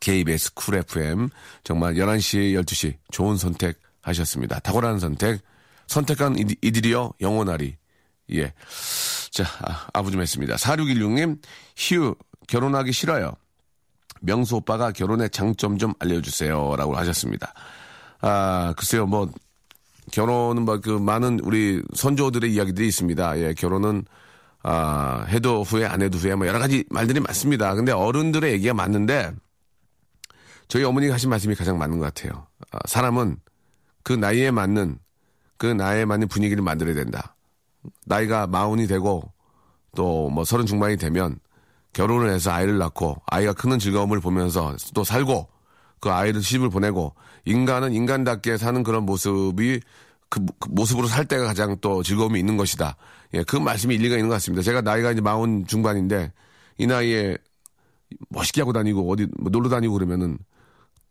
KBS 0.00 0.54
쿨 0.54 0.76
FM. 0.76 1.28
정말 1.64 1.94
11시, 1.94 2.54
12시 2.60 2.96
좋은 3.10 3.36
선택 3.36 3.78
하셨습니다. 4.02 4.58
탁월한 4.58 4.98
선택. 4.98 5.40
선택한 5.86 6.36
이들이여 6.62 7.14
영원하리. 7.20 7.76
예. 8.32 8.52
자, 9.30 9.44
아, 9.92 10.02
부좀 10.02 10.20
했습니다. 10.20 10.56
4616님, 10.56 11.38
휴, 11.76 12.14
결혼하기 12.48 12.92
싫어요. 12.92 13.32
명수 14.20 14.56
오빠가 14.56 14.92
결혼의 14.92 15.30
장점 15.30 15.78
좀 15.78 15.92
알려주세요. 15.98 16.76
라고 16.76 16.96
하셨습니다. 16.96 17.52
아, 18.20 18.74
글쎄요, 18.76 19.06
뭐, 19.06 19.30
결혼은 20.12 20.62
뭐, 20.62 20.78
그, 20.80 20.90
많은 20.90 21.40
우리 21.40 21.82
선조들의 21.94 22.52
이야기들이 22.52 22.86
있습니다. 22.88 23.38
예, 23.40 23.54
결혼은, 23.54 24.04
아, 24.62 25.24
해도 25.28 25.62
후회, 25.62 25.86
안 25.86 26.02
해도 26.02 26.18
후회, 26.18 26.34
뭐, 26.34 26.46
여러 26.46 26.58
가지 26.58 26.84
말들이 26.90 27.20
많습니다. 27.20 27.74
근데 27.74 27.92
어른들의 27.92 28.52
얘기가 28.52 28.74
맞는데, 28.74 29.32
저희 30.68 30.84
어머니가 30.84 31.14
하신 31.14 31.28
말씀이 31.28 31.54
가장 31.54 31.78
맞는 31.78 31.98
것 31.98 32.14
같아요. 32.14 32.46
아, 32.70 32.78
사람은 32.86 33.36
그 34.04 34.12
나이에 34.12 34.50
맞는 34.50 34.98
그 35.62 35.66
나이에 35.68 36.04
맞는 36.06 36.26
분위기를 36.26 36.60
만들어야 36.60 36.92
된다. 36.96 37.36
나이가 38.04 38.48
마흔이 38.48 38.88
되고 38.88 39.32
또 39.94 40.28
뭐 40.28 40.44
서른 40.44 40.66
중반이 40.66 40.96
되면 40.96 41.38
결혼을 41.92 42.30
해서 42.30 42.50
아이를 42.50 42.78
낳고 42.78 43.22
아이가 43.26 43.52
크는 43.52 43.78
즐거움을 43.78 44.18
보면서 44.18 44.74
또 44.92 45.04
살고 45.04 45.48
그 46.00 46.10
아이를 46.10 46.42
시집을 46.42 46.68
보내고 46.68 47.14
인간은 47.44 47.92
인간답게 47.92 48.56
사는 48.56 48.82
그런 48.82 49.06
모습이 49.06 49.78
그, 50.28 50.44
그, 50.58 50.68
모습으로 50.68 51.06
살 51.06 51.26
때가 51.26 51.44
가장 51.44 51.76
또 51.80 52.02
즐거움이 52.02 52.40
있는 52.40 52.56
것이다. 52.56 52.96
예, 53.34 53.44
그 53.44 53.54
말씀이 53.54 53.94
일리가 53.94 54.16
있는 54.16 54.30
것 54.30 54.34
같습니다. 54.34 54.62
제가 54.62 54.80
나이가 54.80 55.12
이제 55.12 55.20
마흔 55.20 55.64
중반인데 55.64 56.32
이 56.78 56.88
나이에 56.88 57.36
멋있게 58.30 58.62
하고 58.62 58.72
다니고 58.72 59.08
어디 59.12 59.28
뭐 59.38 59.48
놀러 59.48 59.68
다니고 59.68 59.92
그러면은 59.94 60.38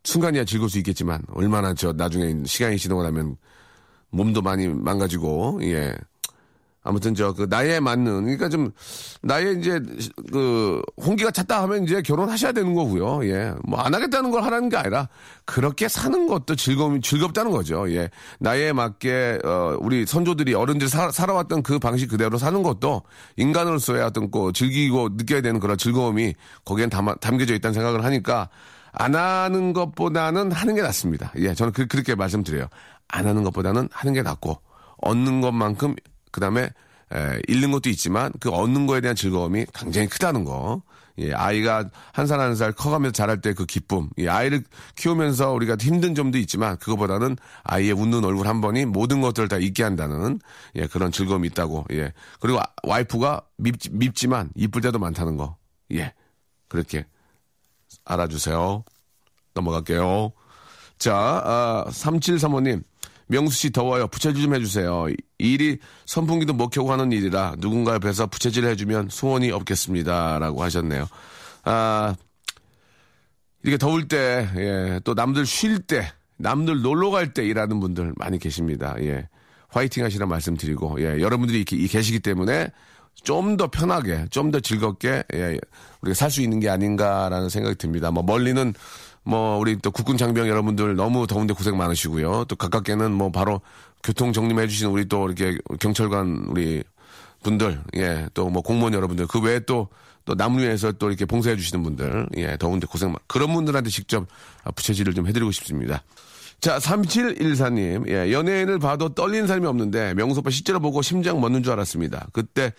순간이야 0.03 0.43
즐거울 0.43 0.69
수 0.69 0.77
있겠지만 0.79 1.21
얼마나 1.29 1.73
저 1.73 1.93
나중에 1.93 2.43
시간이 2.45 2.77
지나고 2.77 3.01
나면 3.01 3.37
몸도 4.12 4.41
많이 4.41 4.67
망가지고 4.67 5.60
예 5.63 5.93
아무튼 6.84 7.13
저 7.13 7.32
그 7.34 7.45
나이에 7.47 7.80
맞는 7.80 8.24
그러니까 8.24 8.50
좀 8.50 8.71
나이에 9.21 9.52
이제 9.52 9.80
그 10.32 10.82
홍기가 10.97 11.30
찼다 11.30 11.62
하면 11.62 11.84
이제 11.84 12.02
결혼하셔야 12.02 12.54
되는 12.54 12.74
거고요. 12.74 13.24
예. 13.30 13.54
뭐 13.65 13.80
안 13.80 13.93
하겠다는 13.93 14.32
걸 14.32 14.43
하라는 14.43 14.69
게 14.69 14.78
아니라 14.78 15.08
그렇게 15.45 15.88
사는 15.88 16.26
것도 16.26 16.56
즐거움이 16.56 17.02
즐겁다는 17.02 17.52
거죠. 17.52 17.88
예. 17.93 18.10
나이에 18.39 18.74
맞게 18.74 19.39
어 19.45 19.78
우리 19.80 20.08
선조들이 20.08 20.56
어른들이 20.56 20.89
사, 20.89 21.12
살아왔던 21.12 21.62
그 21.62 21.78
방식 21.78 22.08
그대로 22.08 22.39
사는 22.39 22.63
것도 22.63 23.04
인간으로서의 23.38 24.02
어떤 24.02 24.32
꼭 24.32 24.52
즐기고 24.52 25.10
느껴야 25.17 25.41
되는 25.41 25.60
그런 25.60 25.78
즐거움이 25.78 26.34
거기엔 26.65 26.89
담아, 26.89 27.13
담겨져 27.15 27.54
있다는 27.54 27.76
생각을 27.76 28.04
하니까 28.06 28.50
안 28.91 29.13
하는 29.15 29.71
것보다는 29.74 30.52
하는 30.52 30.76
게 30.76 30.82
낫습니다. 30.82 31.32
예. 31.38 31.54
저는 31.54 31.74
그, 31.74 31.86
그렇게 31.86 32.15
말씀드려요. 32.15 32.67
안 33.12 33.28
하는 33.28 33.43
것보다는 33.43 33.89
하는 33.91 34.13
게 34.13 34.21
낫고 34.21 34.60
얻는 34.97 35.41
것만큼 35.41 35.95
그다음에 36.32 36.63
에, 37.13 37.41
잃는 37.47 37.71
것도 37.71 37.89
있지만 37.89 38.32
그 38.39 38.50
얻는 38.50 38.88
거에 38.88 39.02
대한 39.02 39.15
즐거움이 39.15 39.65
굉장히 39.74 40.08
크다는 40.08 40.45
거. 40.45 40.82
예, 41.19 41.34
아이가 41.34 41.89
한 42.13 42.26
살 42.26 42.39
한 42.39 42.56
살 42.56 42.71
커가면서 42.71 43.12
자랄 43.12 43.41
때 43.41 43.54
그 43.54 43.65
기쁨. 43.65 44.10
예, 44.17 44.30
아이를 44.30 44.63
키우면서 44.95 45.52
우리가 45.52 45.76
힘든 45.80 46.15
점도 46.15 46.38
있지만 46.38 46.78
그거보다는 46.78 47.36
아이의 47.63 47.91
웃는 47.91 48.24
얼굴 48.24 48.47
한 48.47 48.62
번이 48.62 48.86
모든 48.86 49.19
것들을 49.21 49.50
다 49.50 49.58
잊게 49.58 49.84
한다는 49.84 50.39
예, 50.76 50.88
그런 50.88 51.12
즐거움이 51.12 51.47
있다고. 51.50 51.86
예. 51.91 52.13
그리고 52.39 52.60
아, 52.60 52.63
와이프가 52.84 53.41
밉, 53.58 53.76
밉지만 53.91 54.50
이쁠 54.56 54.82
때도 54.82 55.00
많다는 55.00 55.36
거. 55.36 55.58
예. 55.93 56.13
그렇게 56.69 57.06
알아주세요. 58.06 58.84
넘어갈게요. 59.54 60.32
자, 60.97 61.13
아, 61.15 61.86
3735님. 61.89 62.84
명수 63.32 63.58
씨 63.58 63.72
더워요. 63.72 64.08
부채질 64.08 64.44
좀 64.44 64.54
해주세요. 64.54 65.08
일이 65.38 65.80
선풍기도 66.06 66.54
못 66.54 66.70
켜고 66.70 66.91
하는 66.91 67.12
일이라 67.13 67.56
누군가 67.60 67.94
옆에서 67.96 68.28
부채질 68.28 68.65
해주면 68.65 69.08
소원이 69.10 69.52
없겠습니다. 69.52 70.38
라고 70.39 70.62
하셨네요. 70.63 71.08
아, 71.63 72.15
이렇게 73.63 73.78
더울 73.78 74.08
때, 74.08 74.50
예, 74.58 75.00
또 75.04 75.13
남들 75.13 75.46
쉴 75.46 75.80
때, 75.80 76.12
남들 76.38 76.82
놀러 76.82 77.10
갈 77.10 77.34
때 77.34 77.46
일하는 77.46 77.80
분들 77.80 78.13
많이 78.17 78.38
계십니다. 78.38 78.96
예. 79.00 79.30
화이팅 79.70 80.04
하시라 80.04 80.26
말씀드리고, 80.26 80.98
예, 81.00 81.22
여러분들이 81.22 81.60
이렇게 81.60 81.78
계시기 81.88 82.20
때문에 82.20 82.67
좀 83.24 83.56
더 83.58 83.67
편하게, 83.70 84.26
좀 84.32 84.52
더 84.52 84.60
즐겁게, 84.60 85.24
예, 85.36 85.58
우리가 86.02 86.15
살 86.15 86.30
수 86.32 86.41
있는 86.41 86.60
게 86.60 86.70
아닌가라는 86.70 87.48
생각이 87.50 87.76
듭니다. 87.78 88.12
뭐, 88.12 88.24
멀리는 88.24 88.74
뭐 89.23 89.57
우리 89.57 89.77
또 89.77 89.91
국군 89.91 90.17
장병 90.17 90.47
여러분들 90.47 90.95
너무 90.95 91.27
더운데 91.27 91.53
고생 91.53 91.77
많으시고요. 91.77 92.45
또 92.47 92.55
가깝게는 92.55 93.12
뭐 93.12 93.31
바로 93.31 93.62
교통 94.03 94.34
정리해 94.34 94.67
주신 94.67 94.88
우리 94.88 95.07
또 95.07 95.25
이렇게 95.27 95.57
경찰관 95.79 96.45
우리 96.47 96.84
분들, 97.43 97.81
예, 97.97 98.27
또 98.34 98.49
뭐 98.49 98.62
공무원 98.62 98.93
여러분들, 98.93 99.27
그 99.27 99.39
외에 99.41 99.60
또, 99.62 99.89
또 100.25 100.36
남루에서 100.36 100.93
또 100.93 101.10
이렇게 101.10 101.25
봉사해 101.25 101.55
주시는 101.55 101.84
분들, 101.84 102.27
예, 102.38 102.57
더운데 102.57 102.86
고생, 102.88 103.15
그런 103.27 103.53
분들한테 103.53 103.89
직접 103.89 104.27
부채질을 104.75 105.13
좀 105.13 105.27
해드리고 105.27 105.51
싶습니다. 105.51 106.03
자, 106.60 106.77
3714님. 106.77 108.07
예, 108.10 108.31
연예인을 108.31 108.77
봐도 108.77 109.10
떨리는 109.10 109.47
사람이 109.47 109.65
없는데 109.65 110.13
명소빠 110.13 110.51
실제로 110.51 110.79
보고 110.79 111.01
심장 111.01 111.41
멎는 111.41 111.63
줄 111.63 111.73
알았습니다. 111.73 112.27
그때 112.34 112.73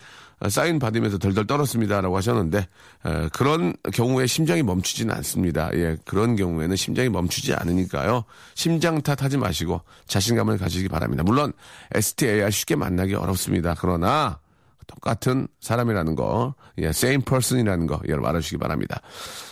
사인 0.49 0.79
받으면서 0.79 1.17
덜덜 1.17 1.47
떨었습니다라고 1.47 2.17
하셨는데 2.17 2.57
에, 2.57 3.29
그런 3.33 3.73
경우에 3.93 4.27
심장이 4.27 4.63
멈추지는 4.63 5.13
않습니다. 5.15 5.69
예, 5.73 5.97
그런 6.05 6.35
경우에는 6.35 6.75
심장이 6.75 7.09
멈추지 7.09 7.53
않으니까요. 7.53 8.23
심장 8.55 9.01
탓하지 9.01 9.37
마시고 9.37 9.81
자신감을 10.07 10.57
가지기 10.57 10.89
바랍니다. 10.89 11.23
물론 11.23 11.53
STAR 11.93 12.51
쉽게 12.51 12.75
만나기 12.75 13.15
어렵습니다. 13.15 13.75
그러나 13.79 14.39
똑같은 14.87 15.47
사람이라는 15.61 16.15
거, 16.15 16.55
예, 16.79 16.87
same 16.87 17.23
person이라는 17.23 17.87
거 17.87 18.01
여러분 18.07 18.29
알아주시기 18.29 18.57
바랍니다. 18.57 19.01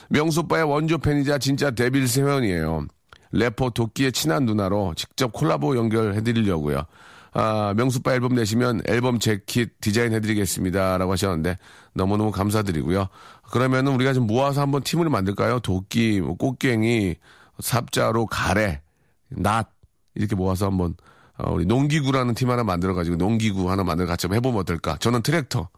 명수빠의 0.10 0.66
원조 0.66 0.98
팬이자 0.98 1.38
진짜 1.38 1.72
데빌스 1.72 2.20
회원이에요. 2.20 2.88
래퍼 3.32 3.70
도끼의 3.70 4.12
친한 4.12 4.46
누나로 4.46 4.94
직접 4.96 5.32
콜라보 5.32 5.78
연결해드리려고요. 5.78 6.84
아, 7.34 7.74
명수빠 7.78 8.14
앨범 8.14 8.36
내시면 8.36 8.82
앨범 8.88 9.20
재킷 9.20 9.80
디자인 9.80 10.14
해드리겠습니다. 10.14 10.98
라고 10.98 11.12
하셨는데 11.14 11.58
너무너무 11.94 12.32
감사드리고요. 12.32 13.08
그러면은 13.52 13.94
우리가 13.94 14.14
좀 14.14 14.28
모아서 14.28 14.62
한번 14.62 14.84
팀을 14.84 15.10
만들까요? 15.10 15.60
도끼, 15.60 16.20
뭐 16.22 16.36
꽃갱이, 16.36 17.16
삽자로, 17.60 18.26
가래, 18.26 18.82
낫 19.30 19.72
이렇게 20.16 20.36
모아서 20.36 20.66
한번 20.68 20.96
어, 21.38 21.52
우리 21.52 21.66
농기구라는 21.66 22.34
팀 22.34 22.50
하나 22.50 22.64
만들어가지고 22.64 23.16
농기구 23.16 23.72
하나 23.72 23.84
만들어 23.84 24.08
같이 24.08 24.28
한번 24.28 24.38
해보면 24.38 24.60
어떨까? 24.62 24.98
저는 24.98 25.22
트랙터. 25.24 25.70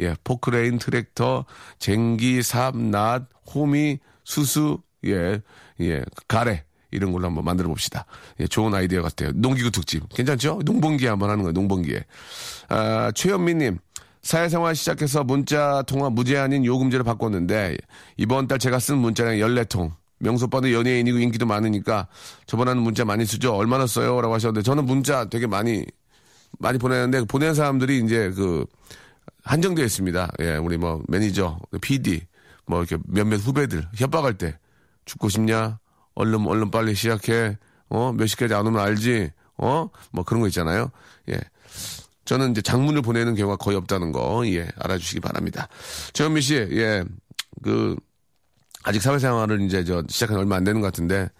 예, 0.00 0.14
포크레인, 0.24 0.78
트랙터, 0.78 1.46
쟁기, 1.78 2.42
삽, 2.42 2.76
낫, 2.76 3.28
호미, 3.54 3.98
수수, 4.24 4.82
예, 5.06 5.40
예, 5.80 6.04
가래. 6.28 6.65
이런 6.90 7.12
걸로 7.12 7.26
한번 7.26 7.44
만들어 7.44 7.68
봅시다. 7.68 8.06
예, 8.40 8.46
좋은 8.46 8.74
아이디어 8.74 9.02
같아요. 9.02 9.32
농기구 9.34 9.70
특집. 9.70 10.08
괜찮죠? 10.14 10.60
농번기에 10.64 11.08
한번 11.08 11.30
하는 11.30 11.42
거예요, 11.42 11.52
농번기에. 11.52 12.04
아, 12.68 13.12
최현미님. 13.14 13.78
사회생활 14.22 14.74
시작해서 14.74 15.22
문자 15.22 15.82
통화 15.82 16.10
무제한인 16.10 16.64
요금제를 16.64 17.04
바꿨는데 17.04 17.76
이번 18.16 18.48
달 18.48 18.58
제가 18.58 18.80
쓴 18.80 18.98
문자량 18.98 19.36
14통. 19.36 19.92
명수빠도 20.18 20.72
연예인이고 20.72 21.18
인기도 21.18 21.46
많으니까 21.46 22.08
저번에는 22.46 22.82
문자 22.82 23.04
많이 23.04 23.24
쓰죠. 23.26 23.54
얼마나 23.54 23.86
써요? 23.86 24.20
라고 24.20 24.34
하셨는데 24.34 24.62
저는 24.62 24.84
문자 24.86 25.26
되게 25.26 25.46
많이 25.46 25.84
많이 26.58 26.78
보내는데 26.78 27.24
보내는 27.24 27.54
사람들이 27.54 28.00
이제 28.00 28.30
그 28.30 28.64
한정되어 29.44 29.84
있습니다. 29.84 30.32
예, 30.40 30.56
우리 30.56 30.76
뭐 30.76 31.02
매니저, 31.06 31.58
PD, 31.80 32.22
뭐 32.66 32.80
이렇게 32.82 32.96
몇몇 33.06 33.36
후배들 33.36 33.86
협박할 33.94 34.34
때 34.34 34.58
죽고 35.04 35.28
싶냐? 35.28 35.78
얼른 36.16 36.46
얼른 36.46 36.70
빨리 36.70 36.94
시작해. 36.94 37.56
어? 37.88 38.12
몇 38.12 38.26
시까지 38.26 38.54
안 38.54 38.66
오면 38.66 38.82
알지? 38.82 39.30
어? 39.58 39.88
뭐 40.10 40.24
그런 40.24 40.40
거 40.40 40.48
있잖아요. 40.48 40.90
예. 41.30 41.38
저는 42.24 42.50
이제 42.50 42.60
장문을 42.60 43.02
보내는 43.02 43.36
경우가 43.36 43.56
거의 43.56 43.76
없다는 43.76 44.10
거, 44.10 44.42
예, 44.48 44.68
알아주시기 44.80 45.20
바랍니다. 45.20 45.68
최현미 46.12 46.40
씨, 46.40 46.56
예, 46.56 47.04
그, 47.62 47.94
아직 48.82 49.00
사회생활을 49.00 49.60
이제 49.60 49.84
저 49.84 50.02
시작한 50.08 50.36
얼마 50.36 50.56
안 50.56 50.64
되는 50.64 50.80
것 50.80 50.88
같은데, 50.88 51.30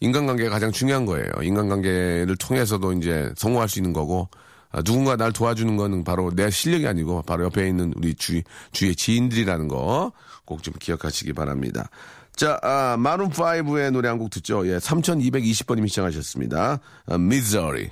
인간관계가 0.00 0.50
가장 0.50 0.72
중요한 0.72 1.06
거예요. 1.06 1.30
인간관계를 1.40 2.34
통해서도 2.36 2.92
이제 2.94 3.32
성공할 3.36 3.68
수 3.68 3.78
있는 3.78 3.92
거고, 3.92 4.28
아, 4.72 4.82
누군가 4.82 5.14
날 5.16 5.32
도와주는 5.32 5.76
거는 5.76 6.02
바로 6.02 6.32
내 6.34 6.50
실력이 6.50 6.88
아니고, 6.88 7.22
바로 7.22 7.44
옆에 7.44 7.68
있는 7.68 7.92
우리 7.96 8.14
주, 8.16 8.42
주위의 8.72 8.96
지인들이라는 8.96 9.68
거 9.68 10.12
꼭 10.44 10.62
좀 10.62 10.74
기억하시기 10.78 11.32
바랍니다. 11.32 11.88
자, 12.36 12.58
아, 12.62 12.96
마룬5의 12.98 13.90
노래 13.90 14.08
한 14.08 14.18
곡 14.18 14.30
듣죠. 14.30 14.66
예, 14.66 14.78
3220번님이 14.78 15.88
신청하셨습니다. 15.88 16.78
아, 17.06 17.18
Misery. 17.18 17.90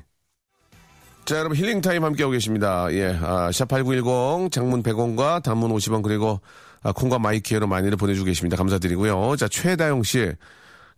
자, 1.26 1.36
여러분 1.38 1.56
힐링타임 1.56 2.02
함께하고 2.04 2.32
계십니다. 2.32 2.88
예, 2.92 3.16
아, 3.20 3.50
샵8910 3.50 4.50
장문 4.50 4.82
100원과 4.82 5.42
단문 5.42 5.70
50원 5.72 6.02
그리고 6.02 6.40
아, 6.82 6.92
콩과 6.92 7.18
마이케이로 7.18 7.66
많이들 7.66 7.96
보내주고 7.96 8.24
계십니다. 8.26 8.56
감사드리고요. 8.56 9.36
자, 9.36 9.46
최다영 9.48 10.02
씨. 10.02 10.32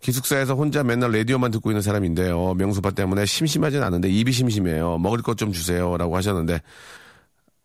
기숙사에서 0.01 0.55
혼자 0.55 0.83
맨날 0.83 1.13
라디오만 1.13 1.51
듣고 1.53 1.71
있는 1.71 1.81
사람인데요. 1.81 2.55
명수파 2.55 2.91
때문에 2.91 3.25
심심하진 3.25 3.83
않은데 3.85 4.09
입이 4.09 4.33
심심해요. 4.33 4.99
먹을 4.99 5.23
것 5.23 5.37
좀 5.37 5.53
주세요. 5.53 5.97
라고 5.97 6.17
하셨는데 6.17 6.61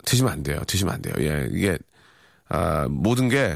드시면 0.06 0.32
안 0.32 0.44
돼요. 0.44 0.60
드시면 0.68 0.94
안 0.94 1.02
돼요. 1.02 1.14
예, 1.20 1.48
이게 1.52 1.78
아, 2.50 2.88
모든 2.90 3.28
게 3.30 3.56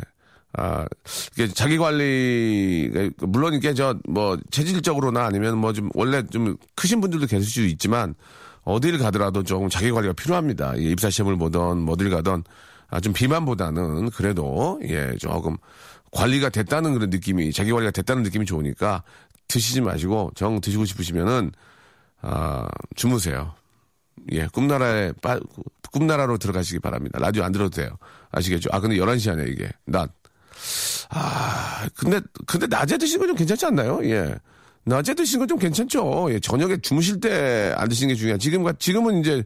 아, 0.53 0.85
이게 1.33 1.47
자기 1.47 1.77
관리, 1.77 3.09
물론 3.19 3.53
이게 3.53 3.73
저, 3.73 3.95
뭐, 4.07 4.37
체질적으로나 4.51 5.25
아니면 5.25 5.57
뭐 5.57 5.71
좀, 5.73 5.89
원래 5.93 6.23
좀 6.27 6.57
크신 6.75 6.99
분들도 6.99 7.27
계실 7.27 7.49
수 7.49 7.61
있지만, 7.61 8.15
어딜 8.63 8.97
가더라도 8.97 9.43
조금 9.43 9.69
자기 9.69 9.91
관리가 9.91 10.13
필요합니다. 10.13 10.77
예, 10.77 10.83
입사 10.83 11.09
시험을 11.09 11.37
보던, 11.37 11.79
뭐딜 11.81 12.09
가던, 12.09 12.43
아, 12.89 12.99
좀 12.99 13.13
비만보다는 13.13 14.09
그래도, 14.11 14.79
예, 14.83 15.15
조금 15.17 15.57
관리가 16.11 16.49
됐다는 16.49 16.93
그런 16.93 17.09
느낌이, 17.09 17.53
자기 17.53 17.71
관리가 17.71 17.91
됐다는 17.91 18.23
느낌이 18.23 18.45
좋으니까 18.45 19.03
드시지 19.47 19.81
마시고, 19.81 20.31
정 20.35 20.59
드시고 20.59 20.85
싶으시면은, 20.85 21.51
아, 22.21 22.67
주무세요. 22.95 23.53
예, 24.33 24.47
꿈나라에, 24.47 25.13
빠, 25.21 25.39
꿈나라로 25.91 26.37
들어가시기 26.37 26.79
바랍니다. 26.79 27.19
라디오 27.19 27.43
안 27.43 27.51
들어도 27.51 27.69
돼요. 27.69 27.97
아시겠죠? 28.31 28.69
아, 28.71 28.79
근데 28.79 28.97
11시 28.97 29.31
안에 29.31 29.45
이게. 29.47 29.69
낮. 29.85 30.11
아, 31.09 31.87
근데, 31.95 32.19
근데 32.47 32.67
낮에 32.67 32.97
드시는 32.97 33.19
건 33.19 33.27
좀 33.29 33.35
괜찮지 33.37 33.65
않나요? 33.65 33.99
예. 34.03 34.35
낮에 34.85 35.13
드시는 35.13 35.39
건 35.39 35.47
좀 35.47 35.59
괜찮죠. 35.59 36.27
예, 36.31 36.39
저녁에 36.39 36.77
주무실 36.77 37.19
때 37.19 37.73
안 37.77 37.87
드시는 37.89 38.13
게 38.13 38.17
중요해요. 38.17 38.37
지금, 38.37 38.65
지금은 38.79 39.19
이제 39.19 39.43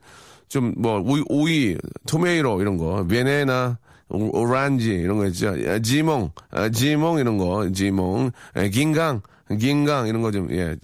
좀 0.47 0.73
뭐, 0.78 0.99
오이, 1.01 1.23
오이 1.28 1.78
토메이로 2.08 2.62
이런 2.62 2.78
거, 2.78 3.06
베네나, 3.08 3.80
오란지 4.10 4.89
이런 4.91 5.17
거 5.17 5.25
있죠. 5.28 5.54
예, 5.60 5.82
지몽, 5.82 6.32
아, 6.51 6.69
지몽 6.69 7.17
이런 7.19 7.38
거, 7.38 7.69
지몽, 7.71 8.32
예, 8.58 8.69
긴강, 8.69 9.21
긴강 9.60 10.08
이런 10.08 10.21
거 10.21 10.32
좀, 10.32 10.49
예. 10.51 10.75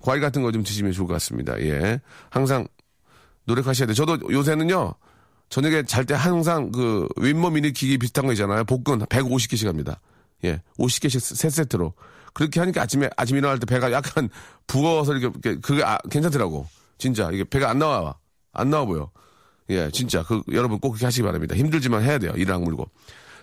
과일 0.00 0.20
같은 0.20 0.42
거 0.42 0.50
좀 0.52 0.62
드시면 0.62 0.92
좋을 0.92 1.06
것 1.06 1.12
같습니다. 1.14 1.60
예. 1.60 2.00
항상 2.30 2.66
노력하셔야 3.44 3.86
돼요. 3.86 3.94
저도 3.94 4.18
요새는요, 4.32 4.94
저녁에 5.48 5.84
잘 5.84 6.04
때 6.04 6.14
항상 6.14 6.70
그 6.72 7.06
윗몸 7.16 7.56
일으키기 7.58 7.98
비슷한 7.98 8.26
거 8.26 8.32
있잖아요. 8.32 8.64
복근 8.64 8.98
150개씩 9.00 9.66
합니다. 9.66 10.00
예, 10.44 10.60
50개씩 10.78 11.20
세 11.20 11.48
세트로. 11.50 11.94
그렇게 12.34 12.60
하니까 12.60 12.82
아침에 12.82 13.08
아침 13.16 13.36
일어날 13.36 13.58
때 13.58 13.66
배가 13.66 13.90
약간 13.92 14.28
부어서 14.66 15.14
이렇게 15.14 15.56
그게 15.60 15.82
아, 15.82 15.98
괜찮더라고. 16.10 16.66
진짜 16.98 17.30
이게 17.32 17.44
배가 17.44 17.70
안 17.70 17.78
나와. 17.78 18.16
안 18.52 18.70
나와 18.70 18.84
보여. 18.84 19.10
예, 19.70 19.90
진짜 19.90 20.22
그 20.22 20.42
여러분 20.52 20.78
꼭 20.78 20.90
그렇게 20.90 21.06
하시기 21.06 21.22
바랍니다. 21.22 21.54
힘들지만 21.56 22.02
해야 22.02 22.18
돼요. 22.18 22.32
일 22.36 22.50
악물고. 22.52 22.88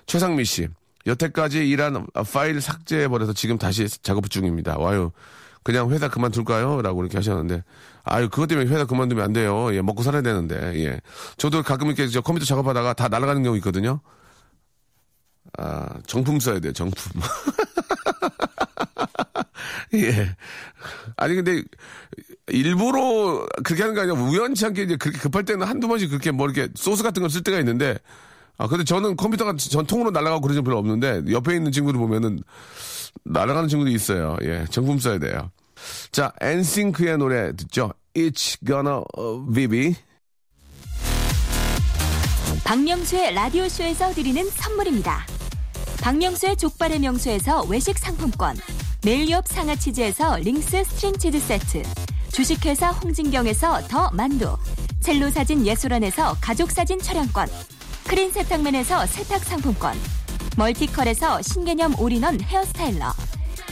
최상미 0.05 0.45
씨. 0.45 0.67
여태까지 1.05 1.67
일한 1.67 2.07
파일 2.31 2.61
삭제해 2.61 3.07
버려서 3.09 3.33
지금 3.33 3.57
다시 3.57 3.87
작업 4.03 4.29
중입니다. 4.29 4.77
와요. 4.77 5.11
그냥 5.63 5.89
회사 5.91 6.09
그만둘까요? 6.09 6.81
라고 6.81 7.01
이렇게 7.01 7.17
하셨는데, 7.17 7.63
아유, 8.03 8.29
그것 8.29 8.47
때문에 8.47 8.69
회사 8.69 8.85
그만두면 8.85 9.23
안 9.23 9.33
돼요. 9.33 9.73
예, 9.75 9.81
먹고 9.81 10.03
살아야 10.03 10.21
되는데, 10.21 10.55
예. 10.85 11.01
저도 11.37 11.63
가끔 11.63 11.87
이렇게 11.87 12.07
저 12.07 12.21
컴퓨터 12.21 12.45
작업하다가 12.45 12.93
다 12.93 13.07
날아가는 13.07 13.43
경우 13.43 13.55
있거든요. 13.57 14.01
아, 15.57 15.87
정품 16.07 16.39
써야 16.39 16.59
돼요, 16.59 16.73
정품. 16.73 17.21
예. 19.95 20.35
아니, 21.17 21.35
근데, 21.35 21.63
일부러 22.47 23.45
그렇게 23.63 23.83
하는 23.83 23.95
게 23.95 24.01
아니라 24.01 24.15
우연치 24.19 24.65
않게 24.65 24.83
이제 24.83 24.95
그렇게 24.97 25.17
급할 25.19 25.45
때는 25.45 25.65
한두 25.65 25.87
번씩 25.87 26.09
그렇게 26.09 26.31
뭐 26.31 26.47
이렇게 26.49 26.69
소스 26.75 27.03
같은 27.03 27.21
걸 27.21 27.29
쓸 27.29 27.43
때가 27.43 27.59
있는데, 27.59 27.97
아, 28.57 28.67
근데 28.67 28.83
저는 28.83 29.15
컴퓨터가 29.17 29.55
전통으로 29.57 30.11
날아가고 30.11 30.41
그러지 30.41 30.61
별로 30.61 30.77
없는데, 30.77 31.23
옆에 31.31 31.55
있는 31.55 31.71
친구들 31.71 31.99
보면은, 31.99 32.39
날아가는 33.25 33.69
친구도 33.69 33.89
있어요. 33.91 34.37
예, 34.43 34.65
정품 34.69 34.99
써야 34.99 35.17
돼요. 35.17 35.51
자, 36.11 36.31
엔싱크의 36.41 37.17
노래 37.17 37.55
듣죠. 37.55 37.93
It's 38.15 38.57
gonna 38.65 39.01
be 39.53 39.63
me. 39.63 39.95
박명수의 42.63 43.33
라디오쇼에서 43.33 44.13
드리는 44.13 44.43
선물입니다. 44.49 45.25
박명수의 46.01 46.57
족발의 46.57 46.99
명수에서 46.99 47.63
외식 47.63 47.97
상품권, 47.97 48.57
매일유업 49.05 49.47
상하치즈에서 49.47 50.37
링스 50.37 50.83
스트링 50.83 51.17
치즈 51.17 51.39
세트, 51.39 51.83
주식회사 52.31 52.89
홍진경에서 52.91 53.87
더 53.87 54.09
만두, 54.11 54.57
첼로 55.01 55.29
사진 55.29 55.65
예술원에서 55.65 56.37
가족 56.41 56.71
사진 56.71 56.99
촬영권, 56.99 57.47
크린 58.07 58.31
세탁맨에서 58.31 59.05
세탁 59.07 59.43
상품권, 59.43 59.97
멀티컬에서 60.57 61.41
신개념 61.41 61.99
올인원 61.99 62.39
헤어스타일러 62.41 63.13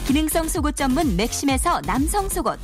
기능성 0.08 0.48
속옷 0.48 0.76
전문 0.76 1.16
맥심에서 1.16 1.82
남성 1.82 2.28
속옷 2.30 2.60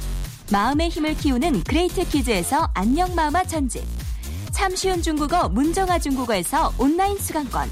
마음의 0.52 0.90
힘을 0.90 1.16
키우는 1.16 1.64
그레이트 1.64 2.08
키즈에서 2.08 2.70
안녕 2.74 3.14
마마 3.16 3.44
전집 3.44 3.84
참 4.58 4.76
쉬운 4.76 5.04
중국어 5.04 5.50
문정아 5.50 6.00
중국어에서 6.00 6.74
온라인 6.80 7.16
수강권. 7.20 7.70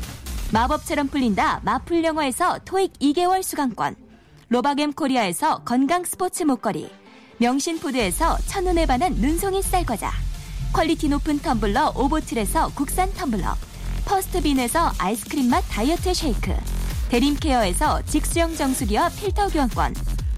마법처럼 0.54 1.08
풀린다 1.08 1.62
마풀 1.64 2.04
영어에서 2.04 2.60
토익 2.64 2.94
2개월 3.00 3.42
수강권. 3.42 3.96
로바겜 4.50 4.94
코리아에서 4.94 5.64
건강 5.64 6.04
스포츠 6.04 6.44
목걸이. 6.44 6.88
명신푸드에서 7.40 8.38
첫눈에 8.46 8.86
반한 8.86 9.16
눈송이 9.16 9.64
쌀과자. 9.64 10.12
퀄리티 10.74 11.10
높은 11.10 11.40
텀블러 11.40 11.98
오보틀에서 11.98 12.70
국산 12.76 13.12
텀블러. 13.14 13.56
퍼스트빈에서 14.06 14.94
아이스크림 14.98 15.50
맛 15.50 15.64
다이어트 15.70 16.14
쉐이크. 16.14 16.56
대림케어에서 17.10 18.02
직수형 18.04 18.56
정수기와 18.56 19.10
필터 19.10 19.50
교환권. 19.50 19.96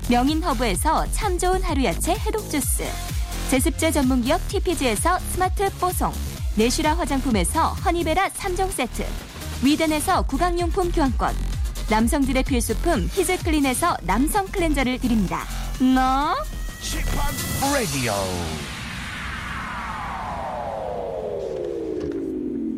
명인허브에서 0.10 1.12
참 1.12 1.38
좋은 1.38 1.62
하루 1.62 1.84
야채 1.84 2.14
해독 2.14 2.50
주스. 2.50 2.84
제습제 3.52 3.92
전문기업 3.92 4.46
TPG에서 4.48 5.20
스마트 5.20 5.70
뽀송. 5.78 6.12
내슈라 6.56 6.98
화장품에서 6.98 7.70
허니베라 7.74 8.30
3종 8.30 8.72
세트. 8.72 9.06
위덴에서 9.64 10.24
구강용품 10.24 10.92
교환권. 10.92 11.36
남성들의 11.90 12.44
필수품 12.44 13.10
히즈클린에서 13.14 13.98
남성 14.04 14.48
클렌저를 14.48 15.00
드립니다. 15.00 15.46
너? 15.80 16.36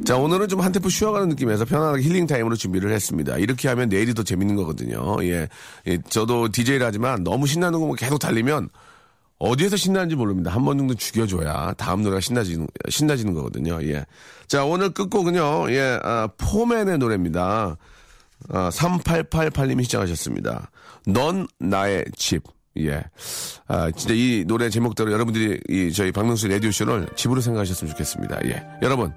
자, 0.10 0.18
오늘은 0.18 0.48
좀 0.48 0.60
한 0.60 0.72
템포 0.72 0.90
쉬어가는 0.90 1.30
느낌에서 1.30 1.66
편안하게 1.66 2.02
힐링 2.02 2.26
타임으로 2.26 2.56
준비를 2.56 2.92
했습니다. 2.92 3.38
이렇게 3.38 3.68
하면 3.68 3.90
내일이 3.90 4.16
더 4.16 4.24
재밌는 4.24 4.56
거거든요. 4.56 5.18
예. 5.22 5.48
예, 5.86 6.00
저도 6.10 6.50
DJ를 6.50 6.84
하지만 6.84 7.24
너무 7.24 7.46
신나는 7.46 7.80
거만 7.80 7.96
계속 7.96 8.18
달리면 8.18 8.70
어디에서 9.38 9.78
신나는지 9.78 10.16
모릅니다. 10.16 10.50
한 10.50 10.66
번 10.66 10.80
정도 10.80 10.96
죽여줘야 10.96 11.74
다음 11.74 12.02
노래가 12.02 12.22
신나지는, 12.22 12.66
신나지는 12.90 13.36
거거든요. 13.36 13.78
예. 13.84 14.04
자, 14.48 14.66
오늘 14.66 14.90
끝곡은요, 14.96 15.70
예, 15.74 16.00
아, 16.02 16.28
포맨의 16.40 16.98
노래입니다. 16.98 17.78
아, 18.50 18.70
3888님이 18.70 19.84
시작하셨습니다. 19.84 20.72
넌 21.06 21.48
나의 21.60 22.06
집. 22.16 22.42
예. 22.80 23.04
아, 23.68 23.92
진짜 23.92 24.16
이 24.16 24.44
노래 24.48 24.72
제목대로 24.72 25.12
여러분들이 25.12 25.60
이 25.70 25.94
저희 25.94 26.12
박명수 26.12 26.48
라디오쇼를 26.48 27.10
집으로 27.16 27.42
생각하셨으면 27.42 27.92
좋겠습니다. 27.92 28.40
예. 28.46 28.66
여러분, 28.82 29.14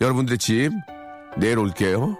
여러분들의 0.00 0.38
집, 0.38 0.72
내일 1.36 1.58
올게요. 1.58 2.16